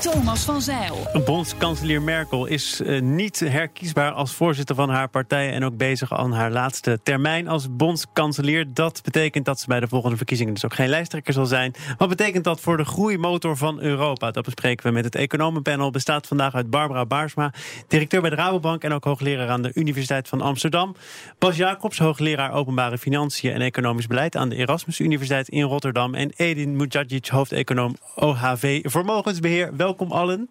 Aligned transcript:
Thomas 0.00 0.44
van 0.44 0.62
Zeil. 0.62 0.96
Bondskanselier 1.24 2.02
Merkel 2.02 2.46
is 2.46 2.80
uh, 2.80 3.00
niet 3.00 3.40
herkiesbaar 3.40 4.12
als 4.12 4.34
voorzitter 4.34 4.74
van 4.74 4.90
haar 4.90 5.08
partij 5.08 5.52
en 5.52 5.64
ook 5.64 5.76
bezig 5.76 6.12
aan 6.12 6.32
haar 6.32 6.50
laatste 6.50 7.00
termijn 7.02 7.48
als 7.48 7.76
bondskanselier. 7.76 8.74
Dat 8.74 9.00
betekent 9.02 9.44
dat 9.44 9.60
ze 9.60 9.66
bij 9.66 9.80
de 9.80 9.88
volgende 9.88 10.16
verkiezingen 10.16 10.54
dus 10.54 10.64
ook 10.64 10.74
geen 10.74 10.88
lijsttrekker 10.88 11.32
zal 11.32 11.46
zijn. 11.46 11.74
Wat 11.98 12.08
betekent 12.08 12.44
dat 12.44 12.60
voor 12.60 12.76
de 12.76 12.84
groeimotor 12.84 13.56
van 13.56 13.80
Europa? 13.80 14.30
Dat 14.30 14.44
bespreken 14.44 14.86
we 14.86 14.92
met 14.92 15.04
het 15.04 15.14
economenpanel. 15.14 15.90
Bestaat 15.90 16.26
vandaag 16.26 16.54
uit 16.54 16.70
Barbara 16.70 17.06
Baarsma, 17.06 17.52
directeur 17.88 18.20
bij 18.20 18.30
de 18.30 18.36
Rabobank 18.36 18.82
en 18.82 18.92
ook 18.92 19.04
hoogleraar 19.04 19.48
aan 19.48 19.62
de 19.62 19.70
Universiteit 19.74 20.28
van 20.28 20.40
Amsterdam. 20.40 20.94
Bas 21.38 21.56
Jacobs, 21.56 21.98
hoogleraar 21.98 22.52
openbare 22.52 22.98
financiën 22.98 23.52
en 23.52 23.60
economisch 23.60 24.06
beleid 24.06 24.36
aan 24.36 24.48
de 24.48 24.56
Erasmus 24.56 25.00
Universiteit 25.00 25.48
in 25.48 25.62
Rotterdam. 25.62 26.14
En 26.14 26.32
Edin 26.36 26.76
Mujagic, 26.76 27.26
hoofdeconoom 27.26 27.96
OHV 28.14 28.80
Vermogensbeheer. 28.82 29.76
Welkom 29.76 29.88
allen. 29.98 30.50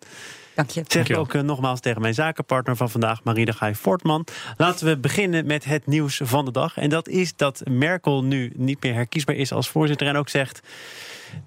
Dank 0.54 0.70
je. 0.70 0.84
Zeg 0.88 1.10
ik 1.10 1.18
ook 1.18 1.34
uh, 1.34 1.42
nogmaals 1.42 1.80
tegen 1.80 2.02
mijn 2.02 2.14
zakenpartner 2.14 2.76
van 2.76 2.90
vandaag, 2.90 3.24
Marie 3.24 3.46
de 3.46 3.54
Gaai 3.54 3.76
Fortman. 3.76 4.26
Laten 4.58 4.88
we 4.88 4.98
beginnen 4.98 5.46
met 5.46 5.66
het 5.66 5.88
nieuws 5.88 6.22
van 6.24 6.46
de 6.46 6.52
dag. 6.52 6.78
En 6.78 6.90
dat 6.90 7.08
is 7.08 7.36
dat 7.36 7.62
Merkel 7.70 8.23
nu 8.23 8.52
niet 8.56 8.84
meer 8.84 8.94
herkiesbaar 8.94 9.36
is 9.36 9.52
als 9.52 9.70
voorzitter. 9.70 10.08
En 10.08 10.16
ook 10.16 10.30
zegt: 10.30 10.62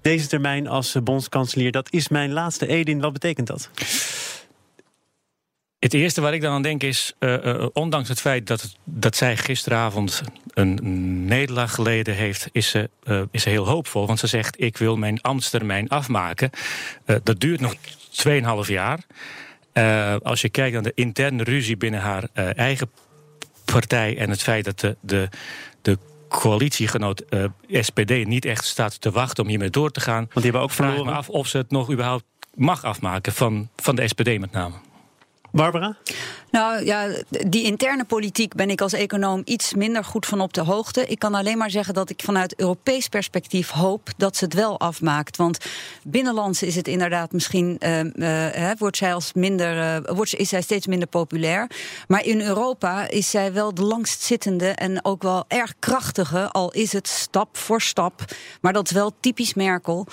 deze 0.01 0.27
termijn 0.27 0.67
als 0.67 0.95
bondskanselier, 1.03 1.71
dat 1.71 1.91
is 1.91 2.07
mijn 2.07 2.31
laatste 2.31 2.67
Edin. 2.67 3.01
Wat 3.01 3.13
betekent 3.13 3.47
dat? 3.47 3.69
Het 5.83 5.93
eerste 5.93 6.21
waar 6.21 6.33
ik 6.33 6.41
dan 6.41 6.53
aan 6.53 6.61
denk 6.61 6.83
is, 6.83 7.13
uh, 7.19 7.45
uh, 7.45 7.65
ondanks 7.73 8.09
het 8.09 8.21
feit 8.21 8.47
dat, 8.47 8.77
dat 8.83 9.15
zij 9.15 9.37
gisteravond 9.37 10.21
een 10.53 11.25
nederlaag 11.25 11.73
geleden 11.73 12.15
heeft, 12.15 12.49
is 12.51 12.69
ze, 12.69 12.89
uh, 13.03 13.21
is 13.31 13.41
ze 13.41 13.49
heel 13.49 13.67
hoopvol. 13.67 14.07
Want 14.07 14.19
ze 14.19 14.27
zegt, 14.27 14.61
ik 14.61 14.77
wil 14.77 14.97
mijn 14.97 15.21
ambtstermijn 15.21 15.89
afmaken. 15.89 16.49
dat 17.23 17.39
duurt 17.39 17.59
nog 17.59 17.75
2,5 18.65 18.67
jaar. 18.67 18.99
als 20.23 20.41
je 20.41 20.49
kijkt 20.49 20.73
naar 20.73 20.83
de 20.83 20.91
interne 20.95 21.43
ruzie 21.43 21.77
binnen 21.77 21.99
haar 21.99 22.23
eigen 22.55 22.91
partij 23.65 24.17
en 24.17 24.29
het 24.29 24.41
feit 24.41 24.65
dat 24.65 24.79
de, 24.79 24.95
de, 25.01 25.29
de 25.81 25.97
coalitiegenoot 26.29 27.23
SPD 27.69 28.25
niet 28.25 28.45
echt 28.45 28.65
staat 28.65 29.01
te 29.01 29.11
wachten 29.11 29.43
om 29.43 29.49
hiermee 29.49 29.69
door 29.69 29.91
te 29.91 30.01
gaan. 30.01 30.23
Want 30.23 30.33
die 30.33 30.43
hebben 30.43 30.61
ook 30.61 30.71
verloren. 30.71 30.99
Vraag 30.99 31.13
me 31.13 31.19
af 31.19 31.29
of 31.29 31.47
ze 31.47 31.57
het 31.57 31.71
nog 31.71 31.91
überhaupt 31.91 32.25
mag 32.53 32.83
afmaken 32.83 33.33
van, 33.33 33.69
van 33.75 33.95
de 33.95 34.07
SPD 34.07 34.39
met 34.39 34.51
name. 34.51 34.75
Barbara? 35.53 35.95
Nou 36.51 36.85
ja, 36.85 37.07
die 37.29 37.63
interne 37.63 38.03
politiek 38.03 38.53
ben 38.55 38.69
ik 38.69 38.81
als 38.81 38.93
econoom 38.93 39.41
iets 39.45 39.73
minder 39.73 40.03
goed 40.03 40.25
van 40.25 40.41
op 40.41 40.53
de 40.53 40.61
hoogte. 40.61 41.07
Ik 41.07 41.19
kan 41.19 41.33
alleen 41.33 41.57
maar 41.57 41.69
zeggen 41.69 41.93
dat 41.93 42.09
ik 42.09 42.21
vanuit 42.23 42.59
Europees 42.59 43.07
perspectief 43.07 43.69
hoop 43.69 44.09
dat 44.17 44.37
ze 44.37 44.45
het 44.45 44.53
wel 44.53 44.79
afmaakt. 44.79 45.37
Want 45.37 45.57
binnenlands 46.03 46.63
is 46.63 46.75
het 46.75 46.87
inderdaad 46.87 47.31
misschien, 47.31 47.77
uh, 47.79 48.03
uh, 48.03 48.71
wordt 48.77 48.97
zij 48.97 49.13
als 49.13 49.33
minder, 49.33 49.77
uh, 49.77 50.15
wordt, 50.15 50.35
is 50.35 50.49
zij 50.49 50.61
steeds 50.61 50.87
minder 50.87 51.07
populair. 51.07 51.67
Maar 52.07 52.25
in 52.25 52.41
Europa 52.41 53.09
is 53.09 53.29
zij 53.29 53.53
wel 53.53 53.73
de 53.73 53.83
langstzittende 53.83 54.69
en 54.69 55.05
ook 55.05 55.23
wel 55.23 55.45
erg 55.47 55.73
krachtige, 55.79 56.49
al 56.51 56.71
is 56.71 56.93
het 56.93 57.07
stap 57.07 57.57
voor 57.57 57.81
stap. 57.81 58.21
Maar 58.61 58.73
dat 58.73 58.85
is 58.85 58.91
wel 58.91 59.11
typisch 59.19 59.53
Merkel. 59.53 60.07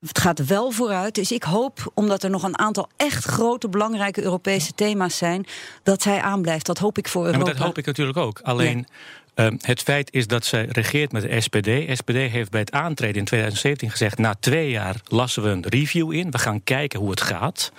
Het 0.00 0.18
gaat 0.18 0.46
wel 0.46 0.70
vooruit. 0.70 1.14
Dus 1.14 1.32
ik 1.32 1.42
hoop, 1.42 1.90
omdat 1.94 2.22
er 2.22 2.30
nog 2.30 2.42
een 2.42 2.58
aantal 2.58 2.88
echt 2.96 3.24
grote, 3.24 3.68
belangrijke 3.68 4.22
Europese 4.22 4.72
thema's 4.72 5.16
zijn, 5.16 5.46
dat 5.82 6.02
zij 6.02 6.20
aanblijft. 6.20 6.66
Dat 6.66 6.78
hoop 6.78 6.98
ik 6.98 7.08
voor 7.08 7.24
Europa. 7.24 7.38
Ja, 7.38 7.44
maar 7.44 7.54
dat 7.54 7.66
hoop 7.66 7.78
ik 7.78 7.86
natuurlijk 7.86 8.18
ook. 8.18 8.40
Alleen. 8.42 8.86
Ja. 9.34 9.44
Um, 9.44 9.58
het 9.60 9.82
feit 9.82 10.12
is 10.12 10.26
dat 10.26 10.44
zij 10.44 10.66
regeert 10.70 11.12
met 11.12 11.22
de 11.22 11.40
SPD. 11.40 11.98
SPD 11.98 12.30
heeft 12.30 12.50
bij 12.50 12.60
het 12.60 12.72
aantreden 12.72 13.16
in 13.16 13.24
2017 13.24 13.90
gezegd: 13.90 14.18
na 14.18 14.34
twee 14.40 14.70
jaar 14.70 14.96
lassen 15.04 15.42
we 15.42 15.48
een 15.48 15.66
review 15.68 16.12
in. 16.12 16.30
We 16.30 16.38
gaan 16.38 16.64
kijken 16.64 17.00
hoe 17.00 17.10
het 17.10 17.20
gaat. 17.20 17.72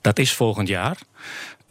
Dat 0.00 0.18
is 0.18 0.32
volgend 0.32 0.68
jaar. 0.68 0.98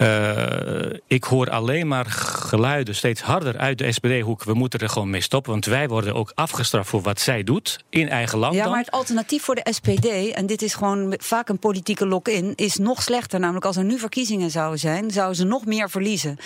Uh, 0.01 0.99
ik 1.07 1.23
hoor 1.23 1.49
alleen 1.49 1.87
maar 1.87 2.05
geluiden 2.05 2.95
steeds 2.95 3.21
harder 3.21 3.57
uit 3.57 3.77
de 3.77 3.91
SPD-hoek. 3.91 4.43
We 4.43 4.53
moeten 4.53 4.79
er 4.79 4.89
gewoon 4.89 5.09
mee 5.09 5.21
stoppen, 5.21 5.51
want 5.51 5.65
wij 5.65 5.87
worden 5.87 6.15
ook 6.15 6.31
afgestraft 6.35 6.89
voor 6.89 7.01
wat 7.01 7.19
zij 7.19 7.43
doet 7.43 7.83
in 7.89 8.09
eigen 8.09 8.39
land. 8.39 8.55
Ja, 8.55 8.61
dan. 8.61 8.71
maar 8.71 8.79
het 8.79 8.91
alternatief 8.91 9.43
voor 9.43 9.55
de 9.55 9.67
SPD, 9.71 10.05
en 10.31 10.45
dit 10.45 10.61
is 10.61 10.73
gewoon 10.73 11.13
vaak 11.17 11.49
een 11.49 11.59
politieke 11.59 12.05
lock-in, 12.05 12.53
is 12.55 12.75
nog 12.77 13.01
slechter. 13.01 13.39
Namelijk 13.39 13.65
als 13.65 13.77
er 13.77 13.83
nu 13.83 13.99
verkiezingen 13.99 14.51
zouden 14.51 14.79
zijn, 14.79 15.11
zouden 15.11 15.35
ze 15.35 15.43
nog 15.43 15.65
meer 15.65 15.89
verliezen. 15.89 16.37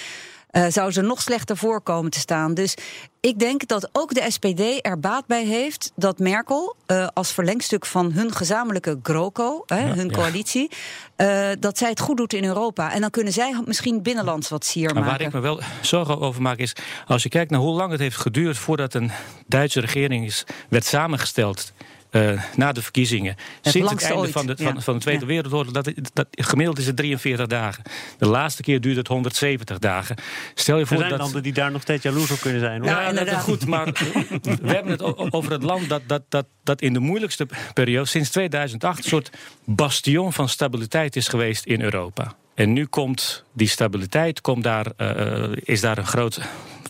Uh, 0.53 0.65
zou 0.69 0.91
ze 0.91 1.01
nog 1.01 1.21
slechter 1.21 1.57
voorkomen 1.57 2.11
te 2.11 2.19
staan. 2.19 2.53
Dus 2.53 2.75
ik 3.19 3.39
denk 3.39 3.67
dat 3.67 3.89
ook 3.91 4.13
de 4.13 4.25
SPD 4.27 4.61
er 4.81 4.99
baat 4.99 5.25
bij 5.25 5.45
heeft 5.45 5.91
dat 5.95 6.19
Merkel 6.19 6.75
uh, 6.87 7.07
als 7.13 7.31
verlengstuk 7.31 7.85
van 7.85 8.11
hun 8.11 8.31
gezamenlijke 8.31 8.99
GroKo, 9.03 9.63
hè, 9.65 9.79
ja, 9.79 9.93
hun 9.93 10.07
ja. 10.07 10.13
coalitie, 10.13 10.71
uh, 11.17 11.49
dat 11.59 11.77
zij 11.77 11.89
het 11.89 11.99
goed 11.99 12.17
doet 12.17 12.33
in 12.33 12.43
Europa. 12.43 12.93
En 12.93 13.01
dan 13.01 13.09
kunnen 13.09 13.33
zij 13.33 13.61
misschien 13.65 14.01
binnenlands 14.01 14.49
wat 14.49 14.65
sier 14.65 14.93
maar 14.93 15.03
maken. 15.03 15.17
Waar 15.17 15.27
ik 15.27 15.33
me 15.33 15.39
wel 15.39 15.61
zorgen 15.81 16.19
over 16.19 16.41
maak 16.41 16.57
is, 16.57 16.75
als 17.07 17.23
je 17.23 17.29
kijkt 17.29 17.51
naar 17.51 17.59
hoe 17.59 17.75
lang 17.75 17.91
het 17.91 17.99
heeft 17.99 18.17
geduurd 18.17 18.57
voordat 18.57 18.93
een 18.93 19.11
Duitse 19.47 19.79
regering 19.79 20.25
is, 20.25 20.43
werd 20.69 20.85
samengesteld. 20.85 21.73
Uh, 22.16 22.41
na 22.56 22.72
de 22.72 22.81
verkiezingen. 22.81 23.35
Het 23.62 23.74
Sinds 23.74 23.91
het 23.91 24.01
einde 24.01 24.18
ooit. 24.18 24.31
van 24.31 24.46
de, 24.46 24.56
van, 24.57 24.74
ja. 24.74 24.81
van 24.81 24.94
de 24.94 25.00
Tweede 25.00 25.22
ja. 25.22 25.28
Wereldoorlog, 25.28 25.74
dat, 25.74 25.91
dat, 26.13 26.28
gemiddeld 26.31 26.78
is 26.78 26.85
het 26.85 26.96
43 26.96 27.47
dagen. 27.47 27.84
De 28.18 28.28
laatste 28.28 28.62
keer 28.62 28.81
duurde 28.81 29.00
het 29.00 29.07
170 29.07 29.79
dagen. 29.79 30.16
Stel 30.53 30.78
je 30.78 30.85
voor 30.85 30.96
er 30.96 31.01
zijn 31.01 31.12
dat. 31.12 31.22
landen 31.22 31.44
die 31.44 31.53
daar 31.53 31.72
nog 31.72 31.81
steeds 31.81 32.03
jaloers 32.03 32.31
op 32.31 32.40
kunnen 32.40 32.59
zijn. 32.59 32.81
Hoor. 32.81 32.90
Ja, 32.90 33.03
Ja, 33.03 33.12
dat 33.12 33.28
is 33.28 33.44
goed, 33.44 33.66
maar 33.66 33.85
we 34.62 34.74
hebben 34.74 34.91
het 34.91 35.01
over 35.34 35.51
het 35.51 35.63
land 35.63 35.90
dat, 35.90 36.01
dat, 36.07 36.22
dat, 36.29 36.46
dat 36.63 36.81
in 36.81 36.94
de 36.94 37.00
moeilijkste 37.00 37.47
periode, 37.74 38.07
sinds 38.07 38.30
2008, 38.30 38.97
een 38.97 39.03
soort 39.03 39.31
bastion 39.63 40.34
van 40.34 40.50
stabiliteit 40.50 41.16
is 41.16 41.28
geweest 41.28 41.66
in 41.66 41.81
Europa. 41.81 42.35
En 42.56 42.74
nu 42.74 42.85
komt 42.85 43.44
die 43.53 43.68
stabiliteit, 43.68 44.41
komt 44.41 44.63
daar, 44.63 44.88
uh, 44.97 45.44
is 45.63 45.81
daar 45.81 45.97
een 45.97 46.06
groot 46.06 46.40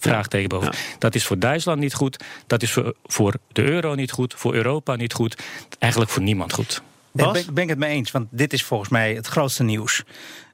vraagteken 0.03 0.50
boven. 0.50 0.72
Ja. 0.72 0.78
Dat 1.00 1.16
is 1.16 1.25
voor 1.25 1.40
Duitsland 1.40 1.80
niet 1.80 1.94
goed, 1.94 2.24
dat 2.47 2.62
is 2.62 2.72
voor, 2.72 2.96
voor 3.06 3.34
de 3.52 3.64
euro 3.64 3.96
niet 3.96 4.12
goed, 4.12 4.34
voor 4.38 4.53
Europa 4.53 4.96
niet 4.96 5.14
goed, 5.14 5.44
eigenlijk 5.80 6.12
voor 6.12 6.24
niemand 6.24 6.53
goed. 6.53 6.81
Ik 7.14 7.31
ben, 7.31 7.53
ben 7.53 7.64
ik 7.64 7.69
het 7.69 7.78
mee 7.78 7.96
eens, 7.96 8.12
want 8.12 8.28
dit 8.31 8.53
is 8.53 8.63
volgens 8.63 8.90
mij 8.90 9.13
het 9.13 9.28
grootste 9.28 9.63
nieuws. 9.63 10.03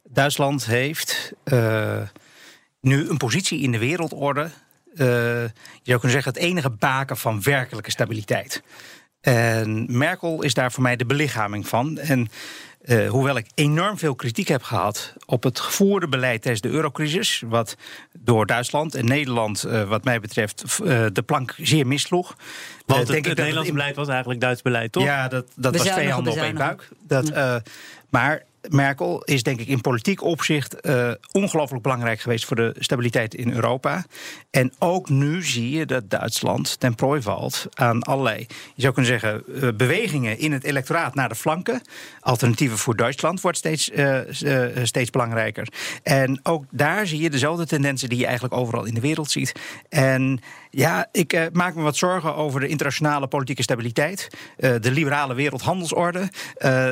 Duitsland 0.03 0.65
heeft 0.65 1.33
uh, 1.45 2.01
nu 2.81 3.09
een 3.09 3.17
positie 3.17 3.59
in 3.59 3.71
de 3.71 3.77
wereldorde. 3.77 4.49
Uh, 4.93 5.05
je 5.05 5.51
zou 5.83 5.99
kunnen 5.99 6.11
zeggen 6.11 6.33
het 6.33 6.41
enige 6.41 6.69
baken 6.69 7.17
van 7.17 7.41
werkelijke 7.41 7.91
stabiliteit. 7.91 8.61
En 9.21 9.85
Merkel 9.97 10.41
is 10.41 10.53
daar 10.53 10.71
voor 10.71 10.83
mij 10.83 10.95
de 10.95 11.05
belichaming 11.05 11.67
van. 11.67 11.97
En 11.97 12.29
uh, 12.85 13.09
hoewel 13.09 13.37
ik 13.37 13.47
enorm 13.55 13.97
veel 13.97 14.15
kritiek 14.15 14.47
heb 14.47 14.63
gehad 14.63 15.13
op 15.25 15.43
het 15.43 15.59
gevoerde 15.59 16.07
beleid 16.07 16.41
tijdens 16.41 16.61
de 16.61 16.69
eurocrisis, 16.69 17.43
wat 17.45 17.75
door 18.19 18.45
Duitsland 18.45 18.95
en 18.95 19.05
Nederland, 19.05 19.65
uh, 19.65 19.89
wat 19.89 20.03
mij 20.03 20.19
betreft, 20.19 20.63
uh, 20.83 21.05
de 21.13 21.21
plank 21.21 21.55
zeer 21.57 21.87
missloeg. 21.87 22.35
Want 22.85 22.99
het, 22.99 23.07
denk 23.07 23.07
het, 23.07 23.17
ik 23.17 23.25
het 23.25 23.37
Nederlands 23.37 23.71
beleid 23.71 23.95
was 23.95 24.07
eigenlijk 24.07 24.41
Duits 24.41 24.61
beleid, 24.61 24.91
toch? 24.91 25.03
Ja, 25.03 25.27
dat, 25.27 25.45
dat 25.55 25.77
was 25.77 25.87
twee 25.87 26.09
handen 26.09 26.33
op 26.33 26.39
één 26.39 26.55
buik. 26.55 26.89
Dat, 27.07 27.27
ja. 27.27 27.61
maar 28.09 28.43
Merkel 28.67 29.23
is 29.23 29.43
denk 29.43 29.59
ik 29.59 29.67
in 29.67 29.81
politiek 29.81 30.23
opzicht 30.23 30.75
uh, 30.81 31.11
ongelooflijk 31.31 31.83
belangrijk 31.83 32.19
geweest 32.19 32.45
voor 32.45 32.55
de 32.55 32.75
stabiliteit 32.79 33.35
in 33.35 33.51
Europa. 33.51 34.05
En 34.49 34.73
ook 34.79 35.09
nu 35.09 35.43
zie 35.43 35.69
je 35.69 35.85
dat 35.85 36.09
Duitsland 36.09 36.79
ten 36.79 36.95
prooi 36.95 37.21
valt 37.21 37.67
aan 37.73 38.03
allerlei, 38.03 38.45
je 38.75 38.81
zou 38.81 38.93
kunnen 38.93 39.11
zeggen, 39.11 39.43
uh, 39.47 39.69
bewegingen 39.75 40.39
in 40.39 40.51
het 40.51 40.63
electoraat 40.63 41.15
naar 41.15 41.29
de 41.29 41.35
flanken. 41.35 41.81
Alternatieven 42.19 42.77
voor 42.77 42.95
Duitsland 42.95 43.41
wordt 43.41 43.57
steeds, 43.57 43.89
uh, 43.89 44.19
steeds 44.83 45.09
belangrijker. 45.09 45.67
En 46.03 46.39
ook 46.43 46.65
daar 46.69 47.07
zie 47.07 47.21
je 47.21 47.29
dezelfde 47.29 47.65
tendensen 47.65 48.09
die 48.09 48.19
je 48.19 48.25
eigenlijk 48.25 48.53
overal 48.53 48.85
in 48.85 48.93
de 48.93 49.01
wereld 49.01 49.31
ziet. 49.31 49.51
En 49.89 50.39
ja, 50.69 51.07
ik 51.11 51.49
maak 51.53 51.75
me 51.75 51.81
wat 51.81 51.97
zorgen 51.97 52.35
over 52.35 52.59
de 52.59 52.67
internationale 52.67 53.27
politieke 53.27 53.63
stabiliteit, 53.63 54.27
de 54.57 54.91
liberale 54.91 55.33
wereldhandelsorde. 55.33 56.29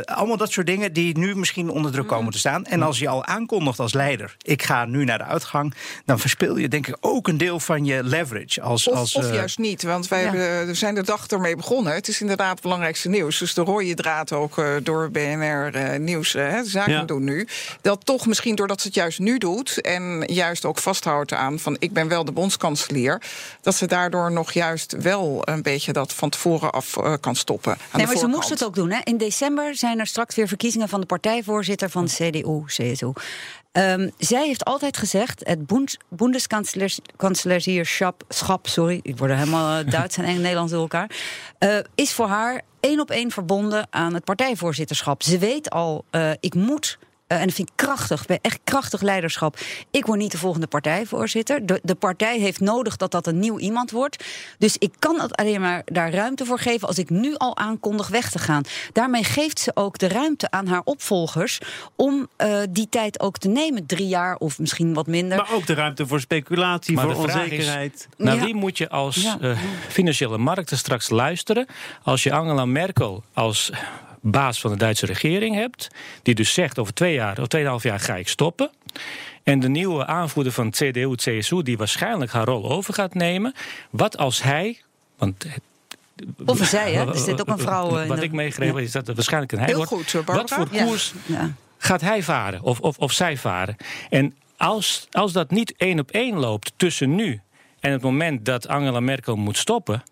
allemaal 0.06 0.38
dat 0.38 0.51
soort 0.51 0.68
dingen 0.68 0.94
die 0.94 1.18
nu 1.18 1.35
misschien 1.35 1.69
onder 1.69 1.91
druk 1.91 2.07
komen 2.07 2.31
te 2.31 2.38
staan. 2.38 2.65
En 2.65 2.81
als 2.81 3.00
je 3.00 3.07
al 3.07 3.25
aankondigt 3.25 3.79
als 3.79 3.94
leider, 3.94 4.35
ik 4.41 4.63
ga 4.63 4.85
nu 4.85 5.03
naar 5.03 5.18
de 5.18 5.24
uitgang, 5.24 5.74
dan 6.06 6.19
verspil 6.19 6.57
je 6.57 6.68
denk 6.68 6.88
ik 6.88 6.97
ook 7.00 7.27
een 7.27 7.38
deel 7.38 7.59
van 7.59 7.85
je 7.85 8.03
leverage. 8.03 8.62
Als, 8.62 8.88
of, 8.88 8.95
als, 8.95 9.15
of 9.15 9.25
eh, 9.25 9.33
juist 9.33 9.57
niet, 9.57 9.83
want 9.83 10.07
wij 10.07 10.21
hebben, 10.21 10.68
we 10.68 10.73
zijn 10.73 10.95
de 10.95 11.03
dag 11.03 11.27
ermee 11.27 11.56
begonnen. 11.56 11.94
Het 11.94 12.07
is 12.07 12.21
inderdaad 12.21 12.51
het 12.51 12.62
belangrijkste 12.62 13.09
nieuws. 13.09 13.39
Dus 13.39 13.53
de 13.53 13.62
rode 13.62 13.94
draad 13.94 14.33
ook 14.33 14.57
eh, 14.57 14.75
door 14.83 15.12
BNR 15.12 15.75
eh, 15.75 16.00
Nieuws, 16.00 16.35
uh, 16.35 16.59
zaken 16.63 16.94
Ja. 16.94 17.03
doen 17.03 17.23
nu. 17.23 17.47
Dat 17.81 18.06
toch 18.06 18.25
misschien 18.25 18.56
doordat 18.56 18.81
ze 18.81 18.88
het 18.88 18.95
juist 18.95 19.19
nu 19.19 19.38
doet... 19.38 19.81
en 19.81 20.23
juist 20.25 20.65
ook 20.65 20.77
vasthoudt 20.77 21.33
aan 21.33 21.59
van 21.59 21.75
ik 21.80 21.94
ben 21.94 22.07
wel 22.07 22.25
de 22.25 22.31
bondskanselier... 22.31 23.21
dat 23.67 23.75
ze 23.75 23.85
daardoor 23.85 24.31
nog 24.31 24.51
juist 24.51 24.95
wel 25.01 25.39
een 25.43 25.61
beetje 25.61 25.93
dat 25.93 26.13
van 26.13 26.29
tevoren 26.29 26.71
af 26.71 26.97
eh, 26.97 27.13
kan 27.19 27.35
stoppen. 27.35 27.71
Aan 27.71 27.77
Nee, 27.93 28.05
de 28.05 28.11
maar 28.11 28.21
ze 28.21 28.27
moest 28.27 28.49
het 28.49 28.63
ook 28.65 28.75
doen. 28.75 28.91
Hè. 28.91 28.99
In 29.03 29.17
december 29.17 29.75
zijn 29.75 29.99
er 29.99 30.07
straks 30.07 30.35
weer 30.35 30.47
verkiezingen 30.47 30.89
van 30.89 30.99
de 30.99 31.05
partijvoorzitter 31.05 31.89
van 31.89 32.05
CDU, 32.05 32.63
CSU. 32.65 33.11
Ehm, 33.71 34.09
zij 34.17 34.45
heeft 34.47 34.65
altijd 34.65 34.97
gezegd, 34.97 35.41
het 35.45 35.67
Bundes- 35.67 35.97
Bundeskanzlerschap, 36.09 38.23
schap, 38.29 38.67
sorry, 38.67 38.99
ik 39.03 39.17
word 39.17 39.31
er 39.31 39.37
helemaal 39.37 39.79
eh, 39.79 39.91
Duits 39.91 40.17
en 40.17 40.23
Eng- 40.23 40.41
Nederlands 40.41 40.71
door 40.71 40.81
elkaar, 40.81 41.09
eh, 41.57 41.77
is 41.95 42.13
voor 42.13 42.27
haar 42.27 42.61
één 42.79 42.99
op 42.99 43.11
één 43.11 43.31
verbonden 43.31 43.87
aan 43.89 44.13
het 44.13 44.23
partijvoorzitterschap. 44.23 45.23
Ze 45.23 45.37
weet 45.37 45.69
al, 45.69 46.05
ik 46.39 46.53
moet. 46.55 46.97
Eh, 47.27 47.38
en 47.39 47.45
dat 47.45 47.56
vind 47.56 47.69
ik 47.69 47.75
krachtig, 47.75 48.25
echt 48.25 48.59
krachtig 48.63 49.01
leiderschap. 49.01 49.57
Ik 49.91 50.06
word 50.06 50.19
niet 50.19 50.31
de 50.31 50.38
volgende 50.38 50.68
partijvoorzitter. 50.68 51.65
De, 51.65 51.79
de 51.83 51.95
partij 51.95 52.39
heeft 52.39 52.59
nodig 52.59 52.97
dat 52.97 53.12
dat 53.12 53.27
een 53.27 53.39
nieuw 53.39 53.59
iemand 53.59 53.91
wordt. 53.91 54.24
Dus 54.57 54.75
ik 54.77 54.94
kan 55.00 55.19
het 55.19 55.35
alleen 55.35 55.62
maar 55.62 55.81
daar 55.85 56.12
ruimte 56.13 56.45
voor 56.45 56.59
geven 56.59 56.88
als 56.88 56.97
ik 56.97 57.09
nu 57.09 57.35
al 57.35 57.57
aankondig 57.57 58.07
weg 58.07 58.29
te 58.31 58.39
gaan. 58.39 58.63
Daarmee 58.94 59.24
geeft 59.24 59.59
ze 59.59 59.71
ook 59.74 59.97
de 59.97 60.07
ruimte 60.07 60.51
aan 60.51 60.68
haar 60.68 60.81
opvolgers 60.83 61.59
om 61.95 62.27
eh, 62.35 62.59
die 62.69 62.88
tijd 62.89 63.19
ook 63.19 63.38
te 63.38 63.47
nemen. 63.47 63.85
Drie 63.85 64.07
jaar 64.07 64.35
of 64.35 64.59
misschien 64.59 64.94
wat 64.94 65.07
minder. 65.07 65.38
Maar 65.38 65.51
ook 65.53 65.65
de 65.65 65.73
ruimte 65.73 66.07
voor 66.07 66.19
speculatie, 66.19 66.95
Maar 66.95 67.03
voor 67.12 67.25
de 67.25 67.31
vraag 67.31 67.35
is- 67.45 67.51
onzekerheid. 67.51 68.07
Naar 68.18 68.35
Ja. 68.35 68.44
wie 68.44 68.56
moet 68.56 68.77
je 68.77 68.89
als 68.89 69.15
Ja. 69.15 69.38
eh, 69.41 69.57
financiële 69.89 70.38
markten 70.38 70.77
straks 70.77 71.09
luisteren 71.09 71.65
als 72.03 72.23
je 72.23 72.31
Angela 72.33 72.65
Merkel 72.65 73.23
als 73.33 73.71
baas 74.31 74.59
van 74.62 74.71
de 74.71 74.77
Duitse 74.77 75.06
regering 75.06 75.56
hebt, 75.56 75.88
die 76.24 76.35
dus 76.35 76.53
zegt 76.53 76.79
over 76.79 76.94
twee 76.94 77.13
jaar 77.13 77.39
of 77.39 77.47
tweeënhalf 77.47 77.83
jaar 77.83 78.00
ga 78.00 78.15
ik 78.15 78.27
stoppen. 78.27 78.69
En 79.44 79.59
de 79.59 79.69
nieuwe 79.69 80.06
aanvoerder 80.06 80.53
van 80.53 80.71
CDU, 80.71 81.15
CSU, 81.15 81.63
die 81.63 81.77
waarschijnlijk 81.77 82.31
haar 82.31 82.45
rol 82.45 82.71
over 82.71 82.94
gaat 82.94 83.13
nemen. 83.13 83.53
Wat 83.89 84.18
als 84.18 84.41
hij, 84.44 84.81
want 85.18 85.45
Of 86.45 86.59
een 86.59 86.65
zij, 86.65 86.94
hè? 86.94 87.07
Er 87.07 87.18
zit 87.18 87.41
ook 87.41 87.47
een 87.47 87.57
vrouw 87.59 87.97
eh, 88.00 88.07
Wat 88.07 88.21
ik 88.21 88.31
meegrepen 88.31 88.75
heb, 88.75 88.85
is 88.85 88.91
dat 88.91 89.07
het 89.07 89.15
waarschijnlijk 89.15 89.51
een 89.51 89.57
hij 89.57 89.68
Heel 89.68 89.77
wordt. 89.77 89.91
goed, 89.91 90.06
eh, 90.07 90.13
Barbara. 90.13 90.38
Wat 90.41 90.51
voor 90.51 90.68
Ja. 90.77 90.83
koers 90.85 91.13
Ja. 91.25 91.53
gaat 91.77 92.01
hij 92.01 92.23
varen 92.23 92.62
of, 92.62 92.80
of, 92.80 92.97
of 92.97 93.12
zij 93.12 93.38
varen? 93.38 93.75
En 94.09 94.35
als, 94.57 95.07
als 95.12 95.31
dat 95.31 95.51
niet 95.51 95.73
één 95.77 96.00
op 96.00 96.12
één 96.12 96.38
loopt 96.39 96.73
tussen 96.75 97.15
nu 97.15 97.41
en 97.80 97.91
het 97.91 98.01
moment 98.01 98.45
dat 98.45 98.68
Angela 98.68 99.00
Merkel 99.00 99.35
moet 99.35 99.57
stoppen, 99.57 100.03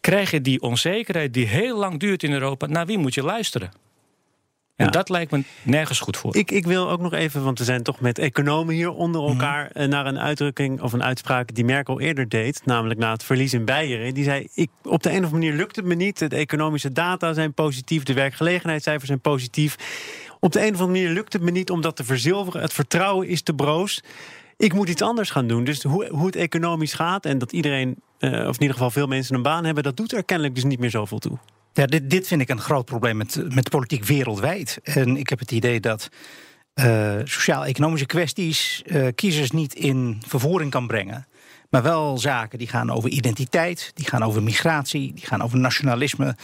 krijg 0.00 0.30
je 0.30 0.40
die 0.40 0.60
onzekerheid 0.60 1.34
die 1.34 1.46
heel 1.46 1.78
lang 1.78 2.00
duurt 2.00 2.22
in 2.22 2.32
Europa. 2.32 2.66
Naar 2.66 2.86
wie 2.86 2.98
moet 2.98 3.14
je 3.14 3.22
luisteren? 3.22 3.70
En 4.80 4.90
dat 4.90 5.08
lijkt 5.08 5.30
me 5.30 5.42
nergens 5.62 6.00
goed 6.00 6.16
voor. 6.16 6.36
Ik, 6.36 6.50
ik 6.50 6.66
wil 6.66 6.90
ook 6.90 7.00
nog 7.00 7.12
even, 7.12 7.44
want 7.44 7.58
we 7.58 7.64
zijn 7.64 7.82
toch 7.82 8.00
met 8.00 8.18
economen 8.18 8.74
hier 8.74 8.90
onder 8.90 9.28
elkaar, 9.28 9.70
eh, 9.70 9.88
naar 9.88 10.06
een 10.06 10.18
uitdrukking 10.18 10.80
of 10.80 10.92
een 10.92 11.02
uitspraak 11.02 11.54
die 11.54 11.64
Merkel 11.64 12.00
eerder 12.00 12.28
deed, 12.28 12.60
namelijk 12.64 13.00
na 13.00 13.12
het 13.12 13.24
verlies 13.24 13.52
in 13.52 13.64
Beieren. 13.64 14.14
Die 14.14 14.24
zei: 14.24 14.48
ik, 14.54 14.70
Op 14.82 15.02
de 15.02 15.08
een 15.08 15.16
of 15.16 15.24
andere 15.24 15.32
manier 15.32 15.52
lukt 15.52 15.76
het 15.76 15.84
me 15.84 15.94
niet. 15.94 16.18
De 16.18 16.36
economische 16.36 16.92
data 16.92 17.32
zijn 17.32 17.54
positief, 17.54 18.02
de 18.02 18.12
werkgelegenheidscijfers 18.12 19.06
zijn 19.06 19.20
positief. 19.20 19.76
Op 20.40 20.52
de 20.52 20.58
een 20.58 20.74
of 20.74 20.80
andere 20.80 20.98
manier 20.98 21.14
lukt 21.14 21.32
het 21.32 21.42
me 21.42 21.50
niet 21.50 21.70
om 21.70 21.80
dat 21.80 21.96
te 21.96 22.04
verzilveren. 22.04 22.60
Het 22.60 22.72
vertrouwen 22.72 23.28
is 23.28 23.42
te 23.42 23.54
broos. 23.54 24.02
Ik 24.56 24.72
moet 24.72 24.88
iets 24.88 25.02
anders 25.02 25.30
gaan 25.30 25.46
doen. 25.46 25.64
Dus 25.64 25.82
hoe, 25.82 26.08
hoe 26.10 26.26
het 26.26 26.36
economisch 26.36 26.94
gaat 26.94 27.26
en 27.26 27.38
dat 27.38 27.52
iedereen, 27.52 27.96
of 28.20 28.54
in 28.54 28.60
ieder 28.60 28.72
geval 28.72 28.90
veel 28.90 29.06
mensen 29.06 29.34
een 29.34 29.42
baan 29.42 29.64
hebben, 29.64 29.82
dat 29.82 29.96
doet 29.96 30.12
er 30.12 30.24
kennelijk 30.24 30.54
dus 30.54 30.64
niet 30.64 30.78
meer 30.78 30.90
zoveel 30.90 31.18
toe. 31.18 31.38
Ja, 31.72 31.86
dit, 31.86 32.10
dit 32.10 32.26
vind 32.26 32.40
ik 32.40 32.48
een 32.48 32.60
groot 32.60 32.84
probleem 32.84 33.16
met, 33.16 33.54
met 33.54 33.70
politiek 33.70 34.04
wereldwijd. 34.04 34.78
En 34.82 35.16
ik 35.16 35.28
heb 35.28 35.38
het 35.38 35.50
idee 35.50 35.80
dat 35.80 36.08
eh, 36.74 37.14
sociaal-economische 37.24 38.06
kwesties 38.06 38.82
eh, 38.86 39.06
kiezers 39.14 39.50
niet 39.50 39.74
in 39.74 40.22
vervoering 40.26 40.70
kan 40.70 40.86
brengen. 40.86 41.26
Maar 41.70 41.82
wel 41.82 42.18
zaken 42.18 42.58
die 42.58 42.68
gaan 42.68 42.90
over 42.90 43.10
identiteit, 43.10 43.90
die 43.94 44.06
gaan 44.06 44.22
over 44.22 44.42
migratie, 44.42 45.12
die 45.14 45.26
gaan 45.26 45.42
over 45.42 45.58
nationalisme. 45.58 46.36